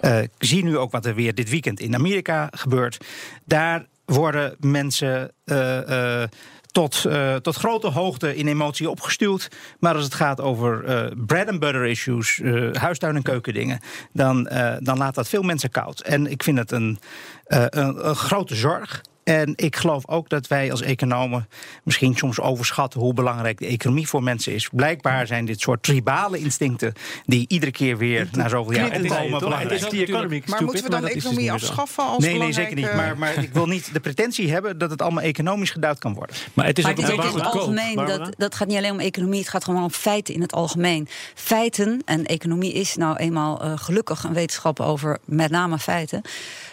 Eh, 0.00 0.22
ik 0.22 0.30
zie 0.38 0.64
nu 0.64 0.78
ook 0.78 0.92
wat 0.92 1.06
er 1.06 1.14
weer 1.14 1.34
dit 1.34 1.50
weekend 1.50 1.80
in 1.80 1.94
Amerika 1.94 2.48
gebeurt. 2.50 3.04
Daar 3.44 3.86
worden 4.04 4.56
mensen 4.58 5.32
eh, 5.44 6.22
eh, 6.22 6.28
tot, 6.72 7.04
eh, 7.04 7.34
tot 7.34 7.56
grote 7.56 7.86
hoogte 7.86 8.36
in 8.36 8.48
emotie 8.48 8.90
opgestuwd. 8.90 9.48
Maar 9.78 9.94
als 9.94 10.04
het 10.04 10.14
gaat 10.14 10.40
over 10.40 10.82
bread 11.26 11.48
and 11.48 11.60
butter 11.60 11.84
issues, 11.84 12.40
eh, 12.40 12.72
huistuin- 12.72 13.16
en 13.16 13.22
keukendingen, 13.22 13.80
dan, 14.12 14.48
dan 14.78 14.98
laat 14.98 15.14
dat 15.14 15.28
veel 15.28 15.42
mensen 15.42 15.70
koud. 15.70 16.00
En 16.00 16.26
ik 16.26 16.42
vind 16.42 16.58
het 16.58 16.70
een, 16.70 16.98
een, 17.46 18.08
een 18.08 18.16
grote 18.16 18.54
zorg. 18.54 19.02
En 19.24 19.52
ik 19.56 19.76
geloof 19.76 20.08
ook 20.08 20.28
dat 20.28 20.46
wij 20.46 20.70
als 20.70 20.80
economen 20.82 21.48
misschien 21.82 22.16
soms 22.16 22.40
overschatten 22.40 23.00
hoe 23.00 23.14
belangrijk 23.14 23.58
de 23.58 23.66
economie 23.66 24.08
voor 24.08 24.22
mensen 24.22 24.52
is. 24.54 24.68
Blijkbaar 24.72 25.26
zijn 25.26 25.44
dit 25.44 25.60
soort 25.60 25.82
tribale 25.82 26.38
instincten 26.38 26.92
die 27.26 27.44
iedere 27.48 27.70
keer 27.72 27.96
weer 27.96 28.28
na 28.32 28.48
zoveel 28.48 28.72
jaar 28.72 28.84
opkomen 28.86 29.38
belangrijk 29.38 29.80
Het 29.80 29.92
is 29.92 30.46
Maar 30.46 30.62
moeten 30.64 30.84
we 30.84 30.90
dan 30.90 31.00
de 31.00 31.10
economie 31.10 31.52
afschaffen 31.52 32.04
als 32.04 32.24
Nee, 32.24 32.38
nee, 32.38 32.52
zeker 32.52 32.74
niet. 32.74 32.94
Maar, 32.94 33.18
maar 33.18 33.42
ik 33.42 33.52
wil 33.52 33.66
niet 33.66 33.92
de 33.92 34.00
pretentie 34.00 34.50
hebben 34.52 34.78
dat 34.78 34.90
het 34.90 35.02
allemaal 35.02 35.22
economisch 35.22 35.70
geduid 35.70 35.98
kan 35.98 36.14
worden. 36.14 36.36
Maar 36.54 36.66
het 36.66 36.78
is 36.78 36.84
Maar 36.84 36.92
ook 36.92 36.98
het 36.98 37.08
is 37.08 37.14
ook 37.14 37.24
in 37.24 37.34
het 37.34 37.46
algemeen. 37.46 37.94
Dat, 37.94 38.34
dat 38.36 38.54
gaat 38.54 38.68
niet 38.68 38.76
alleen 38.76 38.90
om 38.92 39.00
economie, 39.00 39.38
het 39.40 39.48
gaat 39.48 39.64
gewoon 39.64 39.82
om 39.82 39.90
feiten 39.90 40.34
in 40.34 40.40
het 40.40 40.52
algemeen. 40.52 41.08
Feiten, 41.34 42.02
en 42.04 42.24
economie 42.24 42.72
is 42.72 42.96
nou 42.96 43.16
eenmaal 43.16 43.62
eh, 43.62 43.72
gelukkig 43.76 44.24
een 44.24 44.32
wetenschap 44.34 44.80
over 44.80 45.18
met 45.24 45.50
name 45.50 45.78
feiten. 45.78 46.22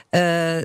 eh, 0.10 0.20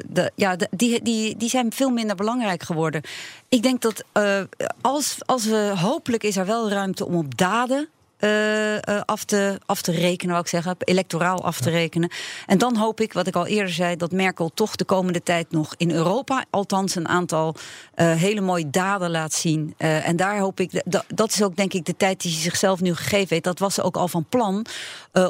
de, 0.09 0.31
ja, 0.35 0.56
de- 0.56 0.69
die, 0.71 1.03
die, 1.03 1.37
die 1.37 1.49
zijn 1.49 1.73
veel 1.76 1.90
minder 1.90 2.17
belangrijk 2.17 2.62
geworden. 2.62 3.02
Ik 3.49 3.62
denk 3.62 3.82
dat 3.82 4.05
eh, 4.12 4.40
als, 4.81 5.17
als 5.26 5.44
we 5.44 5.73
hopelijk 5.76 6.23
is 6.23 6.37
er 6.37 6.46
wel 6.46 6.70
ruimte 6.70 7.06
om 7.06 7.14
op 7.14 7.37
daden. 7.38 7.88
eh, 8.17 8.76
eh, 8.76 9.02
af, 9.05 9.25
te, 9.25 9.61
af 9.67 9.82
te 9.82 9.93
rekenen, 9.93 10.32
wou 10.32 10.44
ik 10.44 10.50
zeggen, 10.50 10.76
electoraal 10.78 11.44
af 11.44 11.61
te 11.61 11.70
rekenen. 11.70 12.11
En 12.46 12.58
dan 12.58 12.76
hoop 12.76 13.00
ik, 13.00 13.12
wat 13.12 13.26
ik 13.26 13.37
al 13.37 13.46
eerder 13.46 13.73
zei, 13.73 13.96
dat 13.96 14.12
Merkel 14.12 14.50
toch 14.55 14.76
de 14.76 14.84
komende 14.84 15.23
tijd 15.23 15.50
nog 15.50 15.75
in 15.76 15.90
Europa, 15.90 16.44
althans 16.50 16.94
een 16.94 17.08
aantal 17.08 17.55
hele 17.94 18.40
mooie 18.40 18.70
daden 18.70 19.11
laat 19.11 19.32
zien. 19.32 19.75
En 19.76 20.17
daar 20.17 20.38
hoop 20.38 20.61
ik, 20.61 20.82
dat, 20.84 21.05
dat 21.14 21.32
is 21.32 21.43
ook 21.43 21.56
denk 21.56 21.73
ik 21.73 21.84
de 21.84 21.96
tijd 21.96 22.20
die 22.20 22.32
ze 22.32 22.40
zichzelf 22.40 22.81
nu 22.81 22.94
gegeven 22.94 23.28
heeft. 23.28 23.44
Dat 23.44 23.58
was 23.58 23.75
ze 23.75 23.82
ook 23.82 23.96
al 23.96 24.08
van 24.08 24.25
plan 24.28 24.67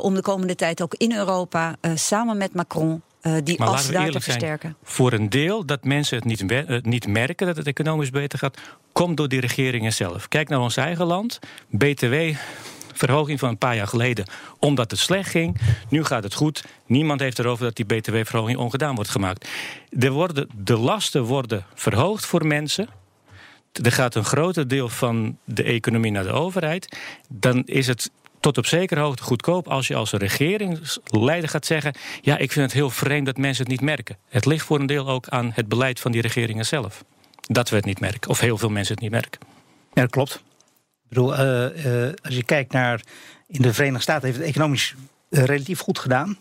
om 0.00 0.14
de 0.14 0.22
komende 0.22 0.54
tijd 0.54 0.82
ook 0.82 0.94
in 0.94 1.12
Europa 1.12 1.76
samen 1.94 2.36
met 2.36 2.54
Macron 2.54 3.02
die 3.44 3.58
Maar 3.58 3.68
as 3.68 3.86
daar 3.86 3.92
te 4.00 4.06
eerlijk 4.06 4.24
zijn. 4.24 4.38
versterken. 4.38 4.76
Voor 4.82 5.12
een 5.12 5.30
deel 5.30 5.66
dat 5.66 5.84
mensen 5.84 6.16
het 6.16 6.24
niet, 6.24 6.50
eh, 6.50 6.80
niet 6.82 7.06
merken 7.06 7.46
dat 7.46 7.56
het 7.56 7.66
economisch 7.66 8.10
beter 8.10 8.38
gaat, 8.38 8.58
komt 8.92 9.16
door 9.16 9.28
die 9.28 9.40
regeringen 9.40 9.92
zelf. 9.92 10.28
Kijk 10.28 10.48
naar 10.48 10.60
ons 10.60 10.76
eigen 10.76 11.06
land. 11.06 11.38
BTW. 11.68 12.14
Verhoging 12.92 13.38
van 13.38 13.48
een 13.48 13.58
paar 13.58 13.76
jaar 13.76 13.86
geleden, 13.86 14.26
omdat 14.58 14.90
het 14.90 15.00
slecht 15.00 15.30
ging. 15.30 15.60
Nu 15.88 16.04
gaat 16.04 16.22
het 16.22 16.34
goed. 16.34 16.64
Niemand 16.86 17.20
heeft 17.20 17.38
erover 17.38 17.64
dat 17.64 17.76
die 17.76 17.84
BTW-verhoging 17.84 18.58
ongedaan 18.58 18.94
wordt 18.94 19.10
gemaakt. 19.10 19.48
Er 19.98 20.10
worden, 20.10 20.48
de 20.56 20.76
lasten 20.76 21.22
worden 21.22 21.64
verhoogd 21.74 22.26
voor 22.26 22.46
mensen. 22.46 22.88
Er 23.82 23.92
gaat 23.92 24.14
een 24.14 24.24
groter 24.24 24.68
deel 24.68 24.88
van 24.88 25.38
de 25.44 25.62
economie 25.62 26.10
naar 26.10 26.22
de 26.22 26.32
overheid. 26.32 26.98
Dan 27.28 27.62
is 27.64 27.86
het 27.86 28.10
tot 28.46 28.58
op 28.58 28.66
zekere 28.66 29.00
hoogte 29.00 29.22
goedkoop 29.22 29.68
als 29.68 29.86
je 29.86 29.94
als 29.94 30.12
regeringsleider 30.12 31.48
gaat 31.48 31.66
zeggen: 31.66 31.94
Ja, 32.20 32.38
ik 32.38 32.52
vind 32.52 32.64
het 32.64 32.74
heel 32.74 32.90
vreemd 32.90 33.26
dat 33.26 33.36
mensen 33.36 33.62
het 33.62 33.72
niet 33.72 33.80
merken. 33.80 34.16
Het 34.28 34.44
ligt 34.44 34.66
voor 34.66 34.80
een 34.80 34.86
deel 34.86 35.08
ook 35.08 35.28
aan 35.28 35.52
het 35.54 35.68
beleid 35.68 36.00
van 36.00 36.12
die 36.12 36.20
regeringen 36.20 36.66
zelf. 36.66 37.04
Dat 37.40 37.68
we 37.68 37.76
het 37.76 37.84
niet 37.84 38.00
merken, 38.00 38.30
of 38.30 38.40
heel 38.40 38.58
veel 38.58 38.68
mensen 38.68 38.94
het 38.94 39.02
niet 39.02 39.10
merken. 39.10 39.40
Ja, 39.92 40.02
dat 40.02 40.10
klopt. 40.10 40.34
Ik 40.34 41.08
bedoel, 41.08 41.36
eh, 41.36 42.04
eh, 42.06 42.14
als 42.22 42.34
je 42.34 42.42
kijkt 42.42 42.72
naar. 42.72 43.00
In 43.46 43.62
de 43.62 43.74
Verenigde 43.74 44.02
Staten 44.02 44.26
heeft 44.26 44.38
het 44.38 44.48
economisch 44.48 44.94
eh, 45.30 45.44
relatief 45.44 45.80
goed 45.80 45.98
gedaan. 45.98 46.36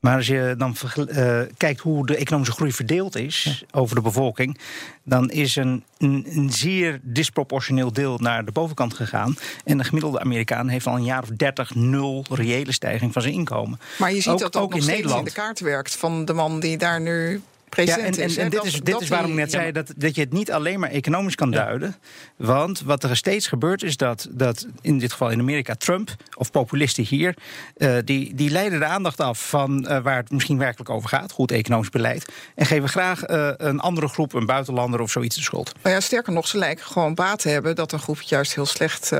Maar 0.00 0.16
als 0.16 0.26
je 0.26 0.54
dan 0.58 0.76
eh, 1.08 1.40
kijkt 1.56 1.80
hoe 1.80 2.06
de 2.06 2.16
economische 2.16 2.54
groei 2.54 2.72
verdeeld 2.72 3.16
is 3.16 3.64
over 3.70 3.94
de 3.94 4.00
bevolking, 4.02 4.58
dan 5.02 5.30
is 5.30 5.56
een, 5.56 5.84
een, 5.98 6.26
een 6.28 6.52
zeer 6.52 7.00
disproportioneel 7.02 7.92
deel 7.92 8.18
naar 8.18 8.44
de 8.44 8.52
bovenkant 8.52 8.94
gegaan. 8.94 9.36
En 9.64 9.78
de 9.78 9.84
gemiddelde 9.84 10.20
Amerikaan 10.20 10.68
heeft 10.68 10.86
al 10.86 10.94
een 10.96 11.04
jaar 11.04 11.22
of 11.22 11.28
30 11.28 11.74
nul 11.74 12.24
reële 12.30 12.72
stijging 12.72 13.12
van 13.12 13.22
zijn 13.22 13.34
inkomen. 13.34 13.80
Maar 13.98 14.12
je 14.12 14.20
ziet 14.20 14.32
Ook- 14.32 14.38
dat 14.38 14.56
ook 14.56 14.62
nog 14.68 14.74
in 14.74 14.82
steeds 14.82 14.96
Nederland. 14.96 15.26
in 15.28 15.34
de 15.34 15.40
kaart 15.40 15.60
werkt 15.60 15.96
van 15.96 16.24
de 16.24 16.32
man 16.32 16.60
die 16.60 16.76
daar 16.78 17.00
nu 17.00 17.40
ja, 17.70 17.98
en, 17.98 18.14
en, 18.14 18.36
en 18.36 18.50
dit, 18.50 18.64
is, 18.64 18.80
dit 18.80 19.00
is 19.00 19.08
waarom 19.08 19.30
ik 19.30 19.36
net 19.36 19.50
zei 19.50 19.72
dat, 19.72 19.92
dat 19.96 20.14
je 20.14 20.20
het 20.20 20.32
niet 20.32 20.52
alleen 20.52 20.80
maar 20.80 20.90
economisch 20.90 21.34
kan 21.34 21.50
duiden. 21.50 21.96
Want 22.36 22.80
wat 22.80 23.04
er 23.04 23.16
steeds 23.16 23.46
gebeurt 23.46 23.82
is 23.82 23.96
dat, 23.96 24.28
dat 24.30 24.66
in 24.80 24.98
dit 24.98 25.12
geval 25.12 25.30
in 25.30 25.40
Amerika 25.40 25.74
Trump, 25.74 26.10
of 26.36 26.50
populisten 26.50 27.04
hier, 27.04 27.34
uh, 27.76 27.96
die, 28.04 28.34
die 28.34 28.50
leiden 28.50 28.78
de 28.78 28.84
aandacht 28.84 29.20
af 29.20 29.48
van 29.48 29.86
uh, 29.88 29.98
waar 29.98 30.16
het 30.16 30.30
misschien 30.30 30.58
werkelijk 30.58 30.90
over 30.90 31.08
gaat, 31.08 31.32
goed 31.32 31.50
economisch 31.50 31.90
beleid, 31.90 32.32
en 32.54 32.66
geven 32.66 32.88
graag 32.88 33.28
uh, 33.28 33.50
een 33.56 33.80
andere 33.80 34.08
groep, 34.08 34.32
een 34.32 34.46
buitenlander 34.46 35.00
of 35.00 35.10
zoiets 35.10 35.36
de 35.36 35.42
schuld. 35.42 35.72
Nou 35.82 35.94
ja, 35.94 36.00
sterker 36.00 36.32
nog, 36.32 36.48
ze 36.48 36.58
lijken 36.58 36.84
gewoon 36.84 37.14
baat 37.14 37.38
te 37.38 37.48
hebben 37.48 37.76
dat 37.76 37.92
een 37.92 37.98
groep 37.98 38.18
het 38.18 38.28
juist 38.28 38.54
heel 38.54 38.66
slecht. 38.66 39.10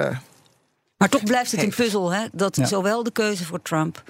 maar 0.96 1.08
toch 1.08 1.24
blijft 1.24 1.50
het 1.50 1.62
een 1.62 1.74
puzzel, 1.74 2.12
hè? 2.12 2.26
Dat 2.32 2.56
ja. 2.56 2.66
zowel 2.66 3.02
de 3.02 3.12
keuze 3.12 3.44
voor 3.44 3.62
Trump 3.62 4.02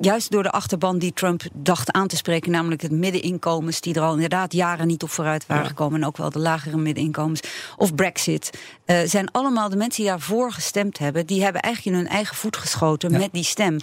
Juist 0.00 0.30
door 0.30 0.42
de 0.42 0.50
achterban 0.50 0.98
die 0.98 1.12
Trump 1.12 1.42
dacht 1.52 1.92
aan 1.92 2.06
te 2.06 2.16
spreken, 2.16 2.50
namelijk 2.50 2.82
het 2.82 2.90
middeninkomens, 2.90 3.80
die 3.80 3.94
er 3.94 4.02
al 4.02 4.12
inderdaad 4.12 4.52
jaren 4.52 4.86
niet 4.86 5.02
op 5.02 5.10
vooruit 5.10 5.46
waren 5.46 5.66
gekomen, 5.66 6.00
en 6.00 6.06
ook 6.06 6.16
wel 6.16 6.30
de 6.30 6.38
lagere 6.38 6.76
middeninkomens, 6.76 7.40
of 7.76 7.94
Brexit, 7.94 8.50
uh, 8.86 8.98
zijn 9.04 9.30
allemaal 9.30 9.68
de 9.68 9.76
mensen 9.76 10.02
die 10.02 10.10
daarvoor 10.10 10.52
gestemd 10.52 10.98
hebben, 10.98 11.26
die 11.26 11.42
hebben 11.42 11.62
eigenlijk 11.62 11.96
in 11.96 12.02
hun 12.02 12.12
eigen 12.12 12.36
voet 12.36 12.56
geschoten 12.56 13.10
met 13.10 13.32
die 13.32 13.44
stem. 13.44 13.76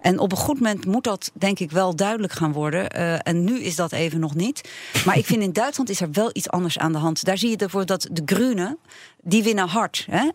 En 0.00 0.18
op 0.18 0.32
een 0.32 0.38
goed 0.38 0.60
moment 0.60 0.86
moet 0.86 1.04
dat, 1.04 1.30
denk 1.34 1.58
ik, 1.58 1.70
wel 1.70 1.96
duidelijk 1.96 2.32
gaan 2.32 2.52
worden. 2.52 2.96
Uh, 2.96 3.14
en 3.22 3.44
nu 3.44 3.60
is 3.60 3.76
dat 3.76 3.92
even 3.92 4.20
nog 4.20 4.34
niet. 4.34 4.68
Maar 5.04 5.18
ik 5.18 5.26
vind 5.26 5.42
in 5.42 5.52
Duitsland 5.52 5.90
is 5.90 6.00
er 6.00 6.08
wel 6.12 6.30
iets 6.32 6.50
anders 6.50 6.78
aan 6.78 6.92
de 6.92 6.98
hand. 6.98 7.24
Daar 7.24 7.38
zie 7.38 7.50
je 7.50 7.56
ervoor 7.56 7.86
dat 7.86 8.08
de 8.12 8.22
Groenen, 8.24 8.78
die 9.22 9.42
winnen 9.42 9.68
hard. 9.68 10.06
Hè? 10.10 10.28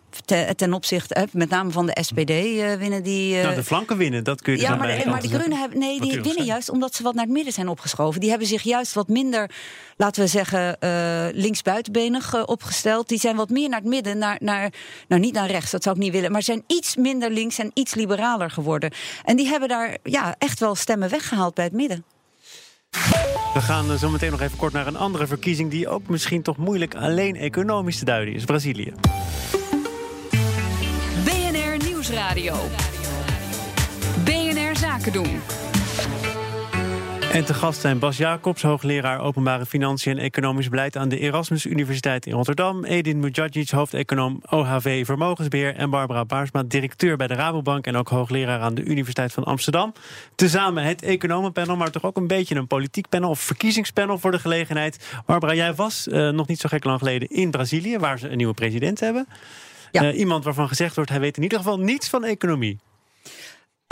Ten, 0.55 0.73
opzichte, 0.73 1.27
met 1.31 1.49
name 1.49 1.71
van 1.71 1.85
de 1.85 1.97
SPD 2.01 2.29
uh, 2.29 2.73
eh, 2.73 2.79
winnen 2.79 3.03
die. 3.03 3.35
Uh... 3.35 3.43
Nou, 3.43 3.55
de 3.55 3.63
flanken 3.63 3.97
winnen, 3.97 4.23
dat 4.23 4.41
kun 4.41 4.53
je 4.53 4.61
Ja, 4.61 4.75
maar, 4.75 4.89
maar 5.05 5.21
de 5.21 5.27
Groenen 5.27 5.57
hebben, 5.57 5.79
nee, 5.79 6.01
die 6.01 6.21
winnen 6.21 6.45
juist 6.45 6.69
omdat 6.69 6.95
ze 6.95 7.03
wat 7.03 7.13
naar 7.13 7.23
het 7.23 7.33
midden 7.33 7.53
zijn 7.53 7.67
opgeschoven. 7.67 8.19
Die 8.19 8.29
hebben 8.29 8.47
zich 8.47 8.61
juist 8.61 8.93
wat 8.93 9.07
minder, 9.07 9.49
laten 9.97 10.21
we 10.21 10.27
zeggen, 10.27 10.77
uh, 10.79 11.27
linksbuitenbenig 11.31 12.45
opgesteld. 12.47 13.09
Die 13.09 13.19
zijn 13.19 13.35
wat 13.35 13.49
meer 13.49 13.69
naar 13.69 13.79
het 13.79 13.89
midden, 13.89 14.17
naar, 14.17 14.37
naar, 14.39 14.73
nou 15.07 15.21
niet 15.21 15.33
naar 15.33 15.49
rechts, 15.49 15.71
dat 15.71 15.83
zou 15.83 15.95
ik 15.95 16.01
niet 16.01 16.11
willen, 16.11 16.31
maar 16.31 16.43
zijn 16.43 16.63
iets 16.67 16.95
minder 16.95 17.31
links 17.31 17.57
en 17.57 17.71
iets 17.73 17.93
liberaler 17.95 18.51
geworden. 18.51 18.91
En 19.23 19.35
die 19.35 19.47
hebben 19.47 19.69
daar 19.69 19.97
ja, 20.03 20.35
echt 20.37 20.59
wel 20.59 20.75
stemmen 20.75 21.09
weggehaald 21.09 21.53
bij 21.53 21.63
het 21.63 21.73
midden. 21.73 22.05
We 23.53 23.61
gaan 23.61 23.97
zo 23.97 24.09
meteen 24.09 24.31
nog 24.31 24.41
even 24.41 24.57
kort 24.57 24.73
naar 24.73 24.87
een 24.87 24.97
andere 24.97 25.27
verkiezing 25.27 25.71
die 25.71 25.87
ook 25.87 26.07
misschien 26.07 26.41
toch 26.41 26.57
moeilijk 26.57 26.95
alleen 26.95 27.35
economisch 27.35 27.99
te 27.99 28.05
duiden 28.05 28.33
is: 28.33 28.43
Brazilië. 28.43 28.93
BNR 31.23 31.85
Nieuwsradio. 31.85 32.55
Zaken 34.95 35.13
doen. 35.13 35.41
En 37.31 37.45
te 37.45 37.53
gast 37.53 37.81
zijn 37.81 37.99
Bas 37.99 38.17
Jacobs, 38.17 38.61
hoogleraar 38.61 39.19
openbare 39.19 39.65
financiën 39.65 40.17
en 40.17 40.23
economisch 40.23 40.69
beleid 40.69 40.97
aan 40.97 41.09
de 41.09 41.19
Erasmus 41.19 41.65
Universiteit 41.65 42.25
in 42.25 42.33
Rotterdam. 42.33 42.83
Edin 42.83 43.19
Mujadjic, 43.19 43.69
hoofdeconoom 43.69 44.41
OHV 44.49 45.05
Vermogensbeheer. 45.05 45.75
En 45.75 45.89
Barbara 45.89 46.25
Baarsma, 46.25 46.63
directeur 46.63 47.17
bij 47.17 47.27
de 47.27 47.33
Rabobank 47.33 47.87
en 47.87 47.95
ook 47.95 48.09
hoogleraar 48.09 48.59
aan 48.59 48.75
de 48.75 48.83
Universiteit 48.83 49.33
van 49.33 49.43
Amsterdam. 49.43 49.93
Tezamen 50.35 50.83
het 50.83 51.01
economenpanel, 51.01 51.75
maar 51.75 51.91
toch 51.91 52.03
ook 52.03 52.17
een 52.17 52.27
beetje 52.27 52.55
een 52.55 52.67
politiek 52.67 53.09
panel 53.09 53.29
of 53.29 53.39
verkiezingspanel 53.39 54.19
voor 54.19 54.31
de 54.31 54.39
gelegenheid. 54.39 55.13
Barbara, 55.25 55.53
jij 55.53 55.73
was 55.73 56.07
uh, 56.07 56.29
nog 56.29 56.47
niet 56.47 56.59
zo 56.59 56.69
gek 56.69 56.83
lang 56.83 56.99
geleden 56.99 57.29
in 57.29 57.51
Brazilië, 57.51 57.97
waar 57.97 58.19
ze 58.19 58.29
een 58.29 58.37
nieuwe 58.37 58.53
president 58.53 58.99
hebben. 58.99 59.27
Ja. 59.91 60.03
Uh, 60.03 60.17
iemand 60.17 60.43
waarvan 60.43 60.67
gezegd 60.67 60.95
wordt, 60.95 61.09
hij 61.09 61.19
weet 61.19 61.37
in 61.37 61.43
ieder 61.43 61.57
geval 61.57 61.79
niets 61.79 62.09
van 62.09 62.23
economie. 62.23 62.79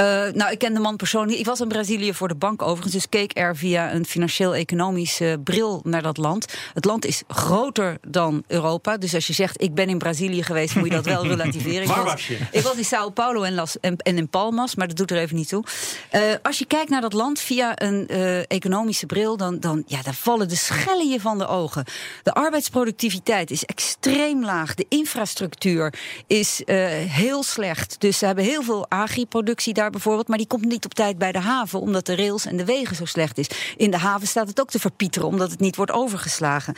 Uh, 0.01 0.07
nou, 0.33 0.51
ik 0.51 0.59
ken 0.59 0.73
de 0.73 0.79
man 0.79 0.95
persoonlijk. 0.95 1.39
Ik 1.39 1.45
was 1.45 1.59
in 1.59 1.67
Brazilië 1.67 2.13
voor 2.13 2.27
de 2.27 2.35
bank 2.35 2.61
overigens, 2.61 2.93
dus 2.93 3.09
keek 3.09 3.37
er 3.37 3.55
via 3.55 3.93
een 3.93 4.05
financieel-economische 4.05 5.39
bril 5.43 5.81
naar 5.83 6.01
dat 6.01 6.17
land. 6.17 6.53
Het 6.73 6.85
land 6.85 7.05
is 7.05 7.23
groter 7.27 7.97
dan 8.07 8.43
Europa. 8.47 8.97
Dus 8.97 9.13
als 9.13 9.27
je 9.27 9.33
zegt, 9.33 9.61
ik 9.61 9.73
ben 9.73 9.89
in 9.89 9.97
Brazilië 9.97 10.43
geweest, 10.43 10.75
moet 10.75 10.87
je 10.87 10.93
dat 10.93 11.05
wel 11.05 11.25
relativeren. 11.35 11.87
Waar 11.87 12.03
was 12.03 12.27
je? 12.27 12.37
Ik 12.51 12.61
was 12.61 12.75
in 12.75 12.85
Sao 12.85 13.09
Paulo 13.09 13.43
en, 13.43 13.53
Las, 13.53 13.79
en, 13.79 13.97
en 13.97 14.17
in 14.17 14.29
Palmas, 14.29 14.75
maar 14.75 14.87
dat 14.87 14.97
doet 14.97 15.11
er 15.11 15.17
even 15.17 15.35
niet 15.35 15.47
toe. 15.47 15.63
Uh, 16.11 16.21
als 16.41 16.59
je 16.59 16.65
kijkt 16.65 16.89
naar 16.89 17.01
dat 17.01 17.13
land 17.13 17.39
via 17.39 17.81
een 17.81 18.07
uh, 18.11 18.51
economische 18.51 19.05
bril, 19.05 19.37
dan, 19.37 19.59
dan, 19.59 19.83
ja, 19.85 20.01
dan 20.01 20.13
vallen 20.13 20.47
de 20.47 20.55
schellen 20.55 21.09
je 21.09 21.19
van 21.19 21.37
de 21.37 21.47
ogen. 21.47 21.85
De 22.23 22.33
arbeidsproductiviteit 22.33 23.51
is 23.51 23.65
extreem 23.65 24.45
laag. 24.45 24.75
De 24.75 24.85
infrastructuur 24.89 25.93
is 26.27 26.61
heel 27.07 27.43
slecht. 27.43 27.95
Dus 27.99 28.17
ze 28.17 28.25
hebben 28.25 28.43
heel 28.43 28.63
veel 28.63 28.85
agriproductie 28.89 29.73
daar 29.73 29.91
bijvoorbeeld, 29.93 30.27
maar 30.27 30.37
die 30.37 30.47
komt 30.47 30.65
niet 30.65 30.85
op 30.85 30.93
tijd 30.93 31.17
bij 31.17 31.31
de 31.31 31.39
haven, 31.39 31.79
omdat 31.79 32.05
de 32.05 32.15
rails 32.15 32.45
en 32.45 32.57
de 32.57 32.65
wegen 32.65 32.95
zo 32.95 33.05
slecht 33.05 33.37
is. 33.37 33.49
In 33.77 33.91
de 33.91 33.97
haven 33.97 34.27
staat 34.27 34.47
het 34.47 34.61
ook 34.61 34.69
te 34.69 34.79
verpieteren, 34.79 35.27
omdat 35.27 35.51
het 35.51 35.59
niet 35.59 35.75
wordt 35.75 35.91
overgeslagen. 35.91 36.75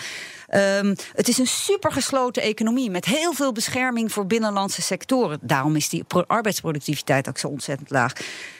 Um, 0.55 0.95
het 1.13 1.27
is 1.27 1.37
een 1.37 1.47
supergesloten 1.47 2.43
economie 2.43 2.89
met 2.89 3.05
heel 3.05 3.33
veel 3.33 3.51
bescherming 3.51 4.11
voor 4.11 4.25
binnenlandse 4.25 4.81
sectoren. 4.81 5.39
Daarom 5.41 5.75
is 5.75 5.89
die 5.89 6.03
arbeidsproductiviteit 6.27 7.29
ook 7.29 7.37
zo 7.37 7.47
ontzettend 7.47 7.89
laag. 7.89 8.13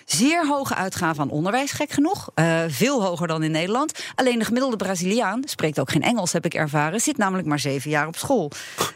Zeer 0.05 0.47
hoge 0.47 0.75
uitgaven 0.75 1.21
aan 1.21 1.29
onderwijs, 1.29 1.71
gek 1.71 1.91
genoeg. 1.91 2.29
Uh, 2.35 2.63
veel 2.67 3.03
hoger 3.03 3.27
dan 3.27 3.43
in 3.43 3.51
Nederland. 3.51 3.99
Alleen 4.15 4.39
de 4.39 4.45
gemiddelde 4.45 4.75
Braziliaan, 4.75 5.41
spreekt 5.45 5.79
ook 5.79 5.91
geen 5.91 6.01
Engels, 6.01 6.33
heb 6.33 6.45
ik 6.45 6.53
ervaren, 6.53 6.99
zit 6.99 7.17
namelijk 7.17 7.47
maar 7.47 7.59
zeven 7.59 7.89
jaar 7.89 8.07
op 8.07 8.17
school. 8.17 8.51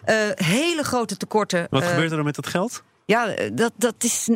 Uh, 0.06 0.16
hele 0.36 0.84
grote 0.84 1.18
tekorten. 1.18 1.68
Wat 1.70 1.82
uh, 1.82 1.90
gebeurt 1.90 2.10
er 2.10 2.16
dan 2.16 2.26
met 2.26 2.36
dat 2.36 2.48
geld? 2.48 2.84
Ja, 3.06 3.36
dat, 3.54 3.72
dat 3.76 3.96
is 3.98 4.30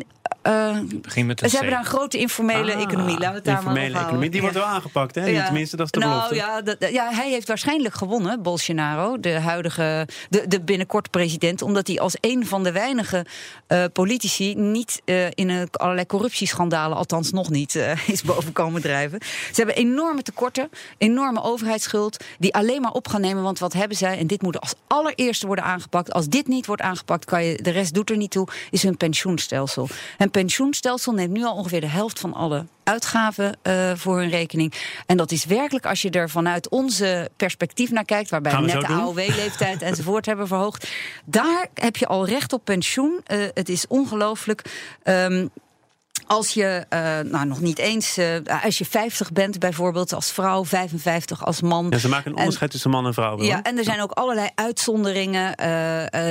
uh, 0.43 0.77
Begin 1.01 1.25
met 1.25 1.39
ze 1.39 1.47
hebben 1.49 1.69
daar 1.69 1.79
een 1.79 1.85
grote 1.85 2.17
informele 2.17 2.73
ah, 2.75 2.81
economie. 2.81 3.13
Laten 3.13 3.29
we 3.29 3.35
het 3.35 3.45
daar 3.45 3.57
informele 3.57 3.93
maar 3.93 4.03
economie. 4.03 4.29
Die 4.29 4.41
wordt 4.41 4.55
wel 4.55 4.65
aangepakt, 4.65 5.15
hè? 5.15 5.25
Ja. 5.25 5.45
Tenminste, 5.45 5.75
dat 5.75 5.85
is 5.85 5.91
de 5.91 5.99
nou, 5.99 6.11
belofte. 6.11 6.35
Ja, 6.35 6.61
dat, 6.61 6.91
ja, 6.91 7.09
hij 7.13 7.29
heeft 7.29 7.47
waarschijnlijk 7.47 7.95
gewonnen, 7.95 8.41
Bolsonaro, 8.41 9.19
de 9.19 9.39
huidige, 9.39 10.07
de, 10.29 10.47
de 10.47 10.61
binnenkort 10.61 11.09
president, 11.11 11.61
omdat 11.61 11.87
hij 11.87 11.99
als 11.99 12.17
een 12.19 12.45
van 12.45 12.63
de 12.63 12.71
weinige 12.71 13.25
uh, 13.67 13.83
politici 13.93 14.55
niet 14.55 15.01
uh, 15.05 15.25
in 15.33 15.49
een, 15.49 15.67
allerlei 15.71 16.05
corruptieschandalen, 16.05 16.97
althans 16.97 17.31
nog 17.31 17.49
niet, 17.49 17.75
is 18.07 18.21
boven 18.21 18.53
komen 18.53 18.81
drijven. 18.81 19.19
Ze 19.21 19.55
hebben 19.55 19.75
enorme 19.75 20.21
tekorten, 20.21 20.69
enorme 20.97 21.43
overheidsschuld, 21.43 22.23
die 22.39 22.53
alleen 22.53 22.81
maar 22.81 22.91
op 22.91 23.07
gaan 23.07 23.21
nemen. 23.21 23.43
Want 23.43 23.59
wat 23.59 23.73
hebben 23.73 23.97
zij? 23.97 24.17
En 24.17 24.27
dit 24.27 24.41
moet 24.41 24.59
als 24.59 24.73
allereerste 24.87 25.47
worden 25.47 25.65
aangepakt. 25.65 26.13
Als 26.13 26.27
dit 26.27 26.47
niet 26.47 26.65
wordt 26.65 26.81
aangepakt, 26.81 27.25
kan 27.25 27.45
je 27.45 27.61
de 27.61 27.69
rest 27.69 27.93
doet 27.93 28.09
er 28.09 28.17
niet 28.17 28.31
toe. 28.31 28.47
Is 28.71 28.83
hun 28.83 28.97
pensioenstelsel. 28.97 29.87
En 30.23 30.31
pensioenstelsel 30.31 31.13
neemt 31.13 31.31
nu 31.31 31.43
al 31.43 31.55
ongeveer 31.55 31.81
de 31.81 31.87
helft 31.87 32.19
van 32.19 32.33
alle 32.33 32.65
uitgaven 32.83 33.57
uh, 33.63 33.91
voor 33.95 34.17
hun 34.17 34.29
rekening. 34.29 34.73
En 35.05 35.17
dat 35.17 35.31
is 35.31 35.45
werkelijk, 35.45 35.85
als 35.85 36.01
je 36.01 36.09
er 36.09 36.29
vanuit 36.29 36.69
onze 36.69 37.29
perspectief 37.35 37.91
naar 37.91 38.05
kijkt, 38.05 38.29
waarbij 38.29 38.55
we 38.55 38.61
net 38.61 38.81
de 38.81 38.87
AOW-leeftijd 38.87 39.81
enzovoort 39.91 40.25
hebben 40.25 40.47
verhoogd, 40.47 40.91
daar 41.25 41.67
heb 41.73 41.95
je 41.95 42.07
al 42.07 42.25
recht 42.25 42.53
op 42.53 42.65
pensioen. 42.65 43.21
Uh, 43.27 43.45
het 43.53 43.69
is 43.69 43.87
ongelooflijk. 43.87 44.61
Um, 45.03 45.49
als 46.27 46.53
je, 46.53 46.85
uh, 46.93 47.31
nou 47.31 47.45
nog 47.45 47.61
niet 47.61 47.79
eens, 47.79 48.17
uh, 48.17 48.35
als 48.63 48.77
je 48.77 48.85
50 48.85 49.31
bent 49.31 49.59
bijvoorbeeld 49.59 50.13
als 50.13 50.31
vrouw, 50.31 50.63
55 50.63 51.45
als 51.45 51.61
man. 51.61 51.87
Ja, 51.89 51.97
ze 51.97 52.09
maken 52.09 52.31
een 52.31 52.37
onderscheid 52.37 52.71
tussen 52.71 52.89
man 52.89 53.05
en 53.05 53.13
vrouw. 53.13 53.37
Wel. 53.37 53.45
Ja, 53.45 53.61
en 53.61 53.77
er 53.77 53.83
zijn 53.83 54.01
ook 54.01 54.11
allerlei 54.11 54.49
uitzonderingen. 54.55 55.55
Uh, 55.61 55.67